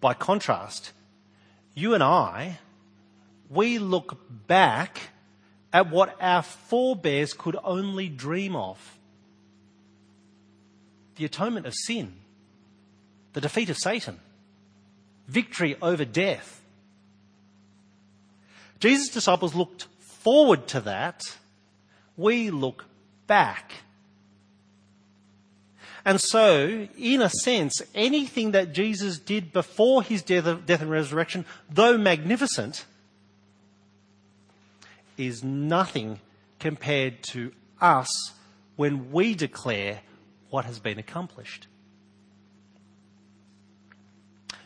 By 0.00 0.14
contrast, 0.14 0.92
you 1.74 1.94
and 1.94 2.02
I, 2.02 2.58
we 3.50 3.78
look 3.78 4.18
back 4.46 5.00
at 5.72 5.90
what 5.90 6.16
our 6.20 6.42
forebears 6.42 7.32
could 7.32 7.56
only 7.64 8.08
dream 8.08 8.54
of 8.54 8.98
the 11.16 11.24
atonement 11.24 11.66
of 11.66 11.74
sin, 11.74 12.14
the 13.34 13.40
defeat 13.40 13.68
of 13.68 13.76
Satan, 13.76 14.18
victory 15.28 15.76
over 15.82 16.04
death. 16.04 16.62
Jesus' 18.80 19.08
disciples 19.08 19.54
looked 19.54 19.86
forward 19.98 20.66
to 20.68 20.80
that. 20.80 21.22
We 22.16 22.50
look 22.50 22.86
back. 23.26 23.72
And 26.04 26.20
so, 26.20 26.86
in 26.98 27.22
a 27.22 27.30
sense, 27.30 27.82
anything 27.94 28.52
that 28.52 28.72
Jesus 28.72 29.18
did 29.18 29.52
before 29.52 30.02
his 30.02 30.22
death, 30.22 30.66
death 30.66 30.82
and 30.82 30.90
resurrection, 30.90 31.46
though 31.70 31.96
magnificent, 31.96 32.84
is 35.16 35.42
nothing 35.42 36.20
compared 36.58 37.22
to 37.22 37.52
us 37.80 38.32
when 38.76 39.12
we 39.12 39.34
declare 39.34 40.00
what 40.50 40.66
has 40.66 40.78
been 40.78 40.98
accomplished. 40.98 41.66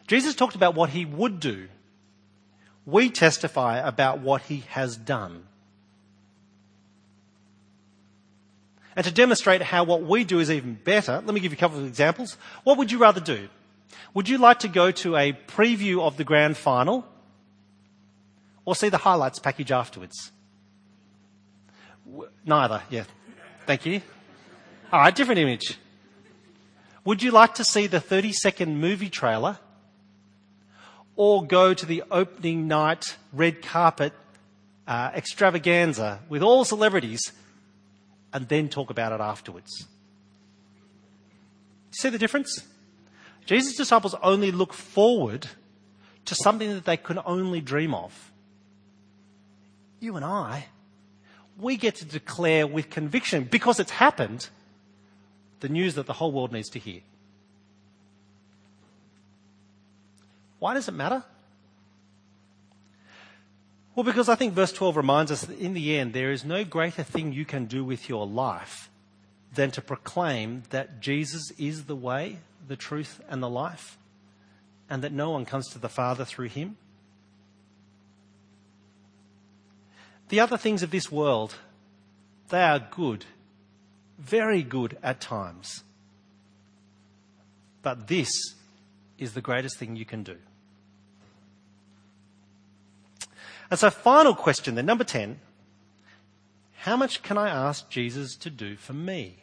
Jesus 0.08 0.34
talked 0.34 0.56
about 0.56 0.74
what 0.74 0.90
he 0.90 1.04
would 1.04 1.38
do. 1.38 1.68
We 2.84 3.10
testify 3.10 3.78
about 3.78 4.20
what 4.20 4.42
he 4.42 4.64
has 4.70 4.96
done. 4.96 5.44
And 8.96 9.04
to 9.04 9.12
demonstrate 9.12 9.62
how 9.62 9.84
what 9.84 10.02
we 10.02 10.24
do 10.24 10.40
is 10.40 10.50
even 10.50 10.74
better, 10.82 11.22
let 11.24 11.32
me 11.32 11.40
give 11.40 11.52
you 11.52 11.56
a 11.56 11.60
couple 11.60 11.78
of 11.78 11.86
examples. 11.86 12.36
What 12.64 12.78
would 12.78 12.90
you 12.90 12.98
rather 12.98 13.20
do? 13.20 13.48
Would 14.14 14.28
you 14.28 14.38
like 14.38 14.60
to 14.60 14.68
go 14.68 14.90
to 14.90 15.14
a 15.16 15.34
preview 15.46 16.00
of 16.00 16.16
the 16.16 16.24
grand 16.24 16.56
final 16.56 17.06
or 18.64 18.74
see 18.74 18.88
the 18.88 18.98
highlights 18.98 19.38
package 19.38 19.70
afterwards? 19.70 20.32
Neither, 22.44 22.82
yeah. 22.88 23.04
Thank 23.66 23.84
you. 23.84 24.00
All 24.90 25.00
right, 25.00 25.14
different 25.14 25.38
image. 25.38 25.78
Would 27.04 27.22
you 27.22 27.30
like 27.30 27.54
to 27.56 27.64
see 27.64 27.86
the 27.86 28.00
30 28.00 28.32
second 28.32 28.80
movie 28.80 29.10
trailer 29.10 29.58
or 31.18 31.44
go 31.44 31.74
to 31.74 31.84
the 31.84 32.02
opening 32.10 32.68
night 32.68 33.16
red 33.32 33.60
carpet 33.60 34.14
uh, 34.86 35.10
extravaganza 35.14 36.20
with 36.30 36.42
all 36.42 36.64
celebrities 36.64 37.20
and 38.32 38.48
then 38.48 38.68
talk 38.68 38.88
about 38.88 39.12
it 39.12 39.20
afterwards? 39.20 39.86
See 41.90 42.08
the 42.08 42.18
difference? 42.18 42.64
Jesus' 43.44 43.76
disciples 43.76 44.14
only 44.22 44.52
look 44.52 44.72
forward 44.72 45.48
to 46.24 46.34
something 46.34 46.70
that 46.70 46.84
they 46.84 46.96
can 46.96 47.18
only 47.26 47.60
dream 47.60 47.92
of. 47.92 48.30
You 50.00 50.16
and 50.16 50.24
I 50.24 50.66
we 51.58 51.76
get 51.76 51.96
to 51.96 52.04
declare 52.04 52.66
with 52.66 52.88
conviction, 52.88 53.44
because 53.44 53.80
it's 53.80 53.90
happened, 53.90 54.48
the 55.60 55.68
news 55.68 55.96
that 55.96 56.06
the 56.06 56.12
whole 56.12 56.30
world 56.30 56.52
needs 56.52 56.68
to 56.70 56.78
hear. 56.78 57.00
Why 60.58 60.74
does 60.74 60.88
it 60.88 60.92
matter? 60.92 61.24
Well, 63.94 64.04
because 64.04 64.28
I 64.28 64.36
think 64.36 64.54
verse 64.54 64.72
12 64.72 64.96
reminds 64.96 65.32
us 65.32 65.42
that 65.42 65.58
in 65.58 65.74
the 65.74 65.98
end, 65.98 66.12
there 66.12 66.30
is 66.30 66.44
no 66.44 66.64
greater 66.64 67.02
thing 67.02 67.32
you 67.32 67.44
can 67.44 67.66
do 67.66 67.84
with 67.84 68.08
your 68.08 68.26
life 68.26 68.90
than 69.54 69.70
to 69.72 69.82
proclaim 69.82 70.62
that 70.70 71.00
Jesus 71.00 71.50
is 71.58 71.84
the 71.84 71.96
way, 71.96 72.38
the 72.66 72.76
truth, 72.76 73.20
and 73.28 73.42
the 73.42 73.48
life, 73.48 73.98
and 74.88 75.02
that 75.02 75.12
no 75.12 75.30
one 75.30 75.44
comes 75.44 75.68
to 75.70 75.78
the 75.78 75.88
Father 75.88 76.24
through 76.24 76.48
him. 76.48 76.76
The 80.28 80.40
other 80.40 80.56
things 80.56 80.82
of 80.82 80.90
this 80.90 81.10
world, 81.10 81.56
they 82.50 82.62
are 82.62 82.78
good, 82.78 83.24
very 84.18 84.62
good 84.62 84.96
at 85.02 85.20
times. 85.20 85.82
But 87.82 88.08
this 88.08 88.30
is 89.18 89.32
the 89.32 89.40
greatest 89.40 89.78
thing 89.78 89.96
you 89.96 90.04
can 90.04 90.22
do. 90.22 90.36
And 93.70 93.78
so, 93.78 93.90
final 93.90 94.34
question 94.34 94.74
then, 94.74 94.86
number 94.86 95.04
10. 95.04 95.40
How 96.78 96.96
much 96.96 97.22
can 97.22 97.36
I 97.36 97.48
ask 97.48 97.88
Jesus 97.90 98.36
to 98.36 98.50
do 98.50 98.76
for 98.76 98.92
me? 98.92 99.42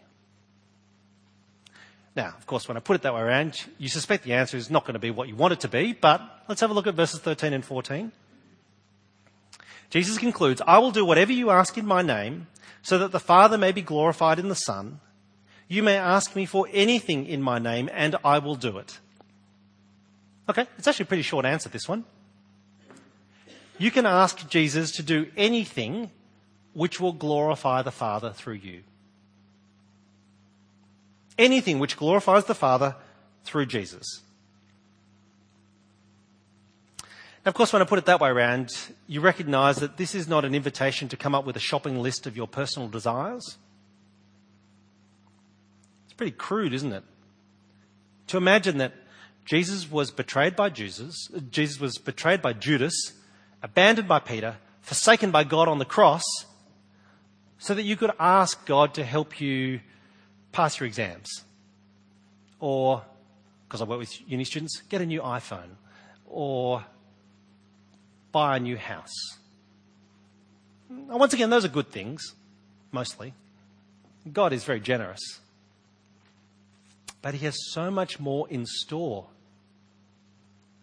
Now, 2.16 2.34
of 2.38 2.48
course, 2.48 2.68
when 2.68 2.78
I 2.78 2.80
put 2.80 2.96
it 2.96 3.02
that 3.02 3.14
way 3.14 3.22
around, 3.22 3.66
you 3.78 3.90
suspect 3.90 4.24
the 4.24 4.34
answer 4.34 4.56
is 4.56 4.72
not 4.72 4.84
going 4.86 4.94
to 4.94 5.00
be 5.00 5.12
what 5.12 5.28
you 5.28 5.36
want 5.36 5.52
it 5.52 5.60
to 5.62 5.68
be, 5.68 5.92
but 5.92 6.22
let's 6.48 6.62
have 6.62 6.72
a 6.72 6.74
look 6.74 6.88
at 6.88 6.96
verses 6.96 7.20
13 7.20 7.52
and 7.52 7.64
14. 7.64 8.12
Jesus 9.90 10.18
concludes, 10.18 10.62
I 10.66 10.80
will 10.80 10.92
do 10.92 11.06
whatever 11.06 11.34
you 11.34 11.50
ask 11.50 11.78
in 11.78 11.86
my 11.86 12.02
name, 12.02 12.48
so 12.82 12.98
that 13.00 13.12
the 13.12 13.20
Father 13.20 13.58
may 13.58 13.74
be 13.74 13.82
glorified 13.82 14.40
in 14.40 14.48
the 14.48 14.56
Son. 14.56 15.02
You 15.68 15.84
may 15.84 15.98
ask 15.98 16.36
me 16.36 16.46
for 16.46 16.68
anything 16.72 17.26
in 17.26 17.42
my 17.42 17.60
name, 17.60 17.90
and 17.92 18.16
I 18.24 18.40
will 18.40 18.56
do 18.56 18.78
it. 18.78 19.00
Okay, 20.48 20.68
it's 20.78 20.88
actually 20.88 21.04
a 21.04 21.08
pretty 21.08 21.24
short 21.24 21.46
answer, 21.46 21.68
this 21.68 21.90
one. 21.90 22.06
You 23.78 23.92
can 23.92 24.06
ask 24.06 24.48
Jesus 24.50 24.92
to 24.94 25.04
do 25.04 25.28
anything 25.36 26.12
which 26.74 27.00
will 27.00 27.14
glorify 27.14 27.82
the 27.82 27.92
Father 27.92 28.32
through 28.32 28.56
you. 28.56 28.84
Anything 31.38 31.80
which 31.80 31.98
glorifies 31.98 32.46
the 32.46 32.56
Father 32.56 32.96
through 33.44 33.66
Jesus. 33.66 34.22
And 37.46 37.52
of 37.52 37.54
course, 37.54 37.72
when 37.72 37.82
I 37.82 37.86
put 37.86 38.00
it 38.00 38.06
that 38.06 38.20
way 38.20 38.30
around, 38.30 38.70
you 39.08 39.22
recognize 39.22 39.78
that 39.78 39.98
this 39.98 40.16
is 40.16 40.28
not 40.28 40.46
an 40.46 40.56
invitation 40.56 41.08
to 41.10 41.18
come 41.18 41.36
up 41.36 41.46
with 41.46 41.56
a 41.56 41.60
shopping 41.60 42.02
list 42.02 42.26
of 42.26 42.36
your 42.36 42.48
personal 42.48 42.88
desires. 42.88 43.58
It's 46.06 46.14
pretty 46.14 46.32
crude, 46.32 46.74
isn't 46.74 46.92
it? 46.92 47.04
To 48.28 48.38
imagine 48.38 48.80
that 48.80 48.94
Jesus 49.46 49.92
was 49.92 50.10
betrayed 50.10 50.56
by 50.56 50.70
Jesus, 50.70 51.30
Jesus 51.52 51.80
was 51.80 52.00
betrayed 52.00 52.42
by 52.42 52.54
Judas, 52.54 53.14
abandoned 53.66 54.08
by 54.08 54.20
Peter, 54.20 54.58
forsaken 54.82 55.32
by 55.32 55.44
God 55.44 55.68
on 55.68 55.80
the 55.80 55.86
cross, 55.86 56.24
so 57.58 57.74
that 57.74 57.82
you 57.82 57.96
could 57.96 58.12
ask 58.20 58.64
God 58.68 58.94
to 58.94 59.04
help 59.04 59.42
you 59.42 59.80
pass 60.52 60.80
your 60.80 60.86
exams. 60.86 61.44
Or, 62.60 63.02
because 63.68 63.82
I 63.82 63.86
work 63.86 64.00
with 64.00 64.30
uni 64.30 64.44
students, 64.44 64.82
get 64.88 65.02
a 65.02 65.06
new 65.06 65.20
iPhone. 65.22 65.78
Or 66.28 66.86
buy 68.32 68.58
a 68.58 68.60
new 68.60 68.78
house. 68.78 69.16
Now, 70.88 71.18
once 71.18 71.34
again, 71.34 71.50
those 71.50 71.66
are 71.66 71.70
good 71.70 71.90
things, 71.90 72.36
mostly. 72.92 73.34
God 74.32 74.54
is 74.54 74.64
very 74.64 74.80
generous. 74.80 75.40
But 77.24 77.34
He 77.34 77.46
has 77.46 77.58
so 77.72 77.90
much 77.90 78.20
more 78.20 78.48
in 78.48 78.68
store, 78.68 79.26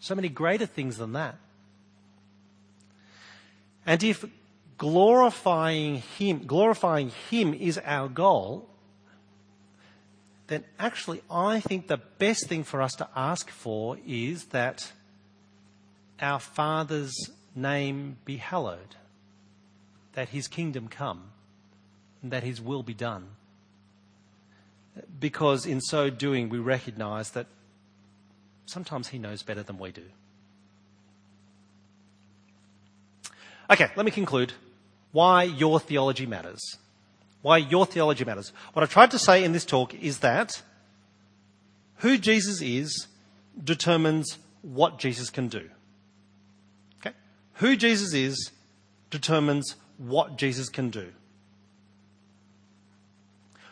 so 0.00 0.16
many 0.16 0.28
greater 0.28 0.66
things 0.66 0.96
than 0.96 1.12
that. 1.12 1.36
And 3.86 4.02
if 4.02 4.24
glorifying 4.78 6.02
Him, 6.18 6.46
glorifying 6.46 7.10
Him 7.30 7.54
is 7.54 7.78
our 7.78 8.08
goal, 8.08 8.68
then 10.46 10.64
actually 10.78 11.22
I 11.30 11.60
think 11.60 11.86
the 11.86 11.96
best 12.18 12.48
thing 12.48 12.64
for 12.64 12.82
us 12.82 12.92
to 12.96 13.08
ask 13.16 13.50
for 13.50 13.96
is 14.06 14.46
that 14.46 14.92
our 16.20 16.38
Father's 16.38 17.14
name 17.54 18.16
be 18.24 18.36
hallowed, 18.36 18.96
that 20.12 20.28
his 20.28 20.48
kingdom 20.48 20.88
come, 20.88 21.30
and 22.22 22.30
that 22.30 22.42
his 22.42 22.60
will 22.60 22.82
be 22.82 22.94
done. 22.94 23.28
Because 25.18 25.66
in 25.66 25.80
so 25.80 26.10
doing, 26.10 26.48
we 26.48 26.58
recognize 26.58 27.30
that 27.30 27.46
sometimes 28.66 29.08
he 29.08 29.18
knows 29.18 29.42
better 29.42 29.62
than 29.62 29.78
we 29.78 29.90
do. 29.90 30.04
Okay, 33.70 33.90
let 33.96 34.04
me 34.04 34.10
conclude 34.10 34.52
why 35.12 35.44
your 35.44 35.78
theology 35.80 36.26
matters. 36.26 36.78
Why 37.42 37.58
your 37.58 37.86
theology 37.86 38.24
matters. 38.24 38.52
What 38.72 38.82
I've 38.82 38.92
tried 38.92 39.10
to 39.12 39.18
say 39.18 39.44
in 39.44 39.52
this 39.52 39.64
talk 39.64 39.94
is 39.94 40.18
that 40.18 40.62
who 41.96 42.18
Jesus 42.18 42.60
is 42.60 43.08
determines 43.62 44.38
what 44.62 44.98
Jesus 44.98 45.30
can 45.30 45.48
do. 45.48 45.68
Okay? 47.00 47.14
Who 47.54 47.76
Jesus 47.76 48.14
is 48.14 48.50
determines 49.10 49.76
what 49.98 50.36
Jesus 50.36 50.68
can 50.68 50.90
do. 50.90 51.12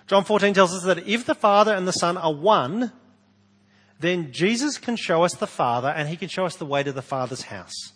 John 0.06 0.24
14 0.24 0.54
tells 0.54 0.74
us 0.74 0.82
that 0.82 1.06
if 1.06 1.24
the 1.24 1.34
Father 1.34 1.72
and 1.72 1.86
the 1.86 1.92
Son 1.92 2.16
are 2.16 2.34
one, 2.34 2.92
then 4.00 4.32
Jesus 4.32 4.76
can 4.76 4.96
show 4.96 5.22
us 5.22 5.34
the 5.34 5.46
Father 5.46 5.88
and 5.88 6.08
he 6.08 6.16
can 6.16 6.28
show 6.28 6.44
us 6.44 6.56
the 6.56 6.66
way 6.66 6.82
to 6.82 6.92
the 6.92 7.02
Father's 7.02 7.42
house. 7.42 7.92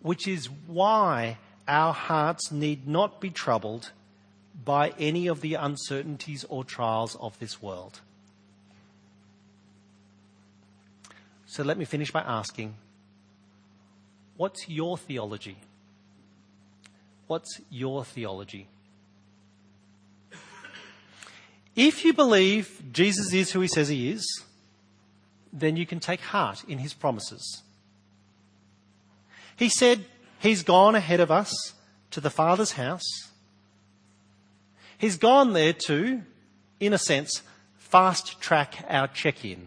Which 0.00 0.28
is 0.28 0.48
why 0.66 1.38
our 1.66 1.92
hearts 1.92 2.50
need 2.50 2.86
not 2.86 3.20
be 3.20 3.30
troubled 3.30 3.92
by 4.64 4.92
any 4.98 5.26
of 5.26 5.40
the 5.40 5.54
uncertainties 5.54 6.44
or 6.48 6.64
trials 6.64 7.16
of 7.16 7.38
this 7.38 7.62
world. 7.62 8.00
So 11.46 11.62
let 11.62 11.78
me 11.78 11.84
finish 11.84 12.10
by 12.10 12.20
asking 12.20 12.74
What's 14.36 14.68
your 14.68 14.96
theology? 14.96 15.56
What's 17.26 17.60
your 17.70 18.04
theology? 18.04 18.68
If 21.74 22.04
you 22.04 22.12
believe 22.12 22.82
Jesus 22.92 23.32
is 23.32 23.52
who 23.52 23.60
he 23.60 23.68
says 23.68 23.88
he 23.88 24.10
is, 24.10 24.42
then 25.52 25.76
you 25.76 25.86
can 25.86 26.00
take 26.00 26.20
heart 26.20 26.64
in 26.66 26.78
his 26.78 26.92
promises. 26.92 27.62
He 29.58 29.68
said 29.68 30.04
he's 30.38 30.62
gone 30.62 30.94
ahead 30.94 31.18
of 31.18 31.32
us 31.32 31.74
to 32.12 32.20
the 32.20 32.30
Father's 32.30 32.72
house. 32.72 33.32
He's 34.96 35.16
gone 35.16 35.52
there 35.52 35.72
to, 35.86 36.22
in 36.78 36.92
a 36.92 36.98
sense, 36.98 37.42
fast 37.76 38.40
track 38.40 38.84
our 38.88 39.08
check 39.08 39.44
in. 39.44 39.66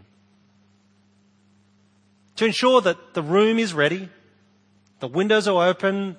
To 2.38 2.46
ensure 2.46 2.80
that 2.80 3.14
the 3.16 3.22
room 3.22 3.60
is 3.60 3.74
ready, 3.74 4.08
the 5.02 5.10
windows 5.10 5.46
are 5.46 5.68
open, 5.68 6.16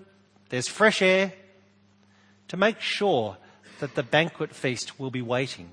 there's 0.51 0.69
fresh 0.69 1.01
air, 1.01 1.33
to 2.49 2.59
make 2.59 2.79
sure 2.79 3.39
that 3.81 3.95
the 3.95 4.03
banquet 4.03 4.55
feast 4.55 5.01
will 5.01 5.11
be 5.11 5.23
waiting. 5.23 5.71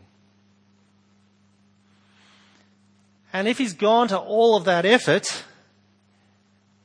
And 3.33 3.45
if 3.45 3.57
he's 3.57 3.73
gone 3.73 4.07
to 4.07 4.17
all 4.17 4.55
of 4.55 4.63
that 4.63 4.85
effort, 4.85 5.43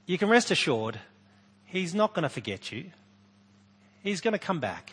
you 0.07 0.19
can 0.19 0.29
rest 0.29 0.51
assured 0.51 1.01
he's 1.65 1.95
not 1.95 2.15
going 2.15 2.23
to 2.23 2.29
forget 2.29 2.71
you. 2.71 2.91
He's 4.03 4.21
going 4.21 4.33
to 4.33 4.39
come 4.39 4.61
back 4.61 4.93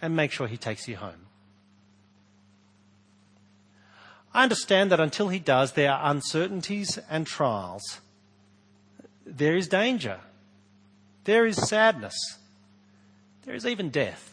and 0.00 0.16
make 0.16 0.32
sure 0.32 0.46
he 0.46 0.56
takes 0.56 0.86
you 0.86 0.96
home. 0.96 1.26
I 4.34 4.44
understand 4.44 4.90
that 4.90 5.00
until 5.00 5.28
he 5.28 5.38
does, 5.38 5.72
there 5.72 5.92
are 5.92 6.10
uncertainties 6.10 6.98
and 7.10 7.26
trials. 7.26 8.00
There 9.26 9.56
is 9.56 9.68
danger. 9.68 10.20
There 11.24 11.46
is 11.46 11.68
sadness. 11.68 12.14
There 13.44 13.54
is 13.54 13.66
even 13.66 13.90
death. 13.90 14.30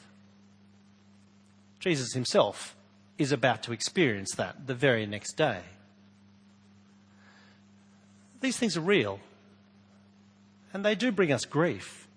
Jesus 1.79 2.13
himself 2.13 2.75
is 3.17 3.31
about 3.31 3.63
to 3.63 3.73
experience 3.73 4.33
that 4.35 4.67
the 4.67 4.73
very 4.73 5.05
next 5.05 5.33
day. 5.33 5.59
These 8.41 8.57
things 8.57 8.77
are 8.77 8.81
real, 8.81 9.19
and 10.73 10.83
they 10.85 10.95
do 10.95 11.11
bring 11.11 11.31
us 11.31 11.45
grief. 11.45 12.07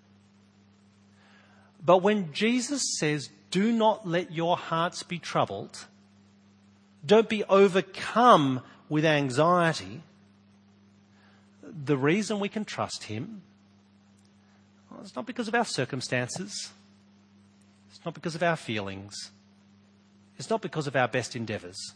But 1.85 1.97
when 1.97 2.31
Jesus 2.33 2.81
says, 2.97 3.29
Do 3.51 3.71
not 3.71 4.07
let 4.07 4.31
your 4.31 4.57
hearts 4.57 5.03
be 5.03 5.19
troubled, 5.19 5.85
don't 7.05 7.29
be 7.29 7.43
overcome 7.45 8.61
with 8.89 9.05
anxiety, 9.05 10.03
the 11.61 11.97
reason 11.97 12.39
we 12.39 12.49
can 12.49 12.63
trust 12.63 13.03
him 13.05 13.41
well, 14.93 15.01
it's 15.01 15.15
not 15.15 15.25
because 15.25 15.47
of 15.47 15.55
our 15.55 15.65
circumstances. 15.65 16.71
It's 17.89 18.05
not 18.05 18.13
because 18.13 18.35
of 18.35 18.43
our 18.43 18.55
feelings. 18.55 19.31
It's 20.37 20.49
not 20.49 20.61
because 20.61 20.87
of 20.87 20.95
our 20.95 21.07
best 21.07 21.35
endeavours. 21.35 21.93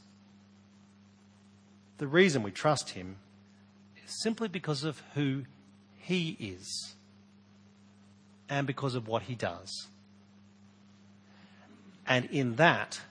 The 2.00 2.08
reason 2.08 2.43
we 2.43 2.52
trust 2.52 2.91
Him 2.91 3.17
is 4.04 4.22
simply 4.22 4.48
because 4.48 4.84
of 4.84 5.02
who 5.13 5.43
He 6.08 6.38
is 6.39 6.96
and 8.48 8.65
because 8.65 8.96
of 8.96 9.10
what 9.10 9.24
He 9.24 9.36
does. 9.36 9.88
And 12.08 12.30
in 12.32 12.56
that 12.56 13.02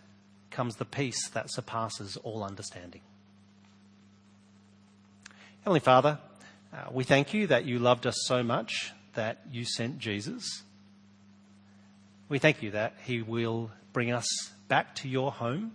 comes 0.50 0.76
the 0.76 0.86
peace 0.86 1.28
that 1.34 1.50
surpasses 1.50 2.16
all 2.16 2.42
understanding. 2.42 3.02
Heavenly 5.60 5.80
Father, 5.80 6.18
uh, 6.72 6.84
we 6.90 7.04
thank 7.04 7.34
you 7.34 7.46
that 7.48 7.66
you 7.66 7.78
loved 7.78 8.06
us 8.06 8.16
so 8.24 8.42
much 8.42 8.92
that 9.12 9.42
you 9.52 9.66
sent 9.66 9.98
Jesus. 9.98 10.62
We 12.30 12.38
thank 12.38 12.62
you 12.62 12.70
that 12.70 12.94
he 13.04 13.20
will 13.20 13.72
bring 13.92 14.10
us 14.10 14.26
back 14.68 14.94
to 14.96 15.08
your 15.08 15.32
home. 15.32 15.72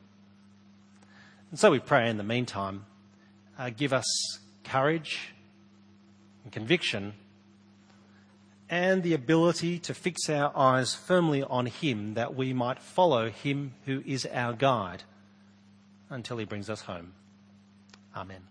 And 1.51 1.60
so 1.60 1.69
we 1.69 1.77
pray 1.77 2.10
in 2.10 2.17
the 2.17 2.23
meantime, 2.23 2.88
uh, 3.60 3.69
give 3.69 3.93
us 3.93 4.05
courage 4.63 5.35
and 6.44 6.52
conviction 6.52 7.13
and 8.69 9.04
the 9.04 9.13
ability 9.13 9.77
to 9.79 9.94
fix 9.94 10.29
our 10.29 10.56
eyes 10.56 10.96
firmly 10.96 11.44
on 11.44 11.65
him 11.65 12.13
that 12.13 12.35
we 12.35 12.54
might 12.54 12.79
follow 12.79 13.29
him 13.29 13.73
who 13.85 14.02
is 14.06 14.25
our 14.31 14.54
guide 14.54 15.04
until 16.10 16.37
he 16.37 16.46
brings 16.46 16.69
us 16.69 16.81
home. 16.81 17.13
Amen. 18.15 18.50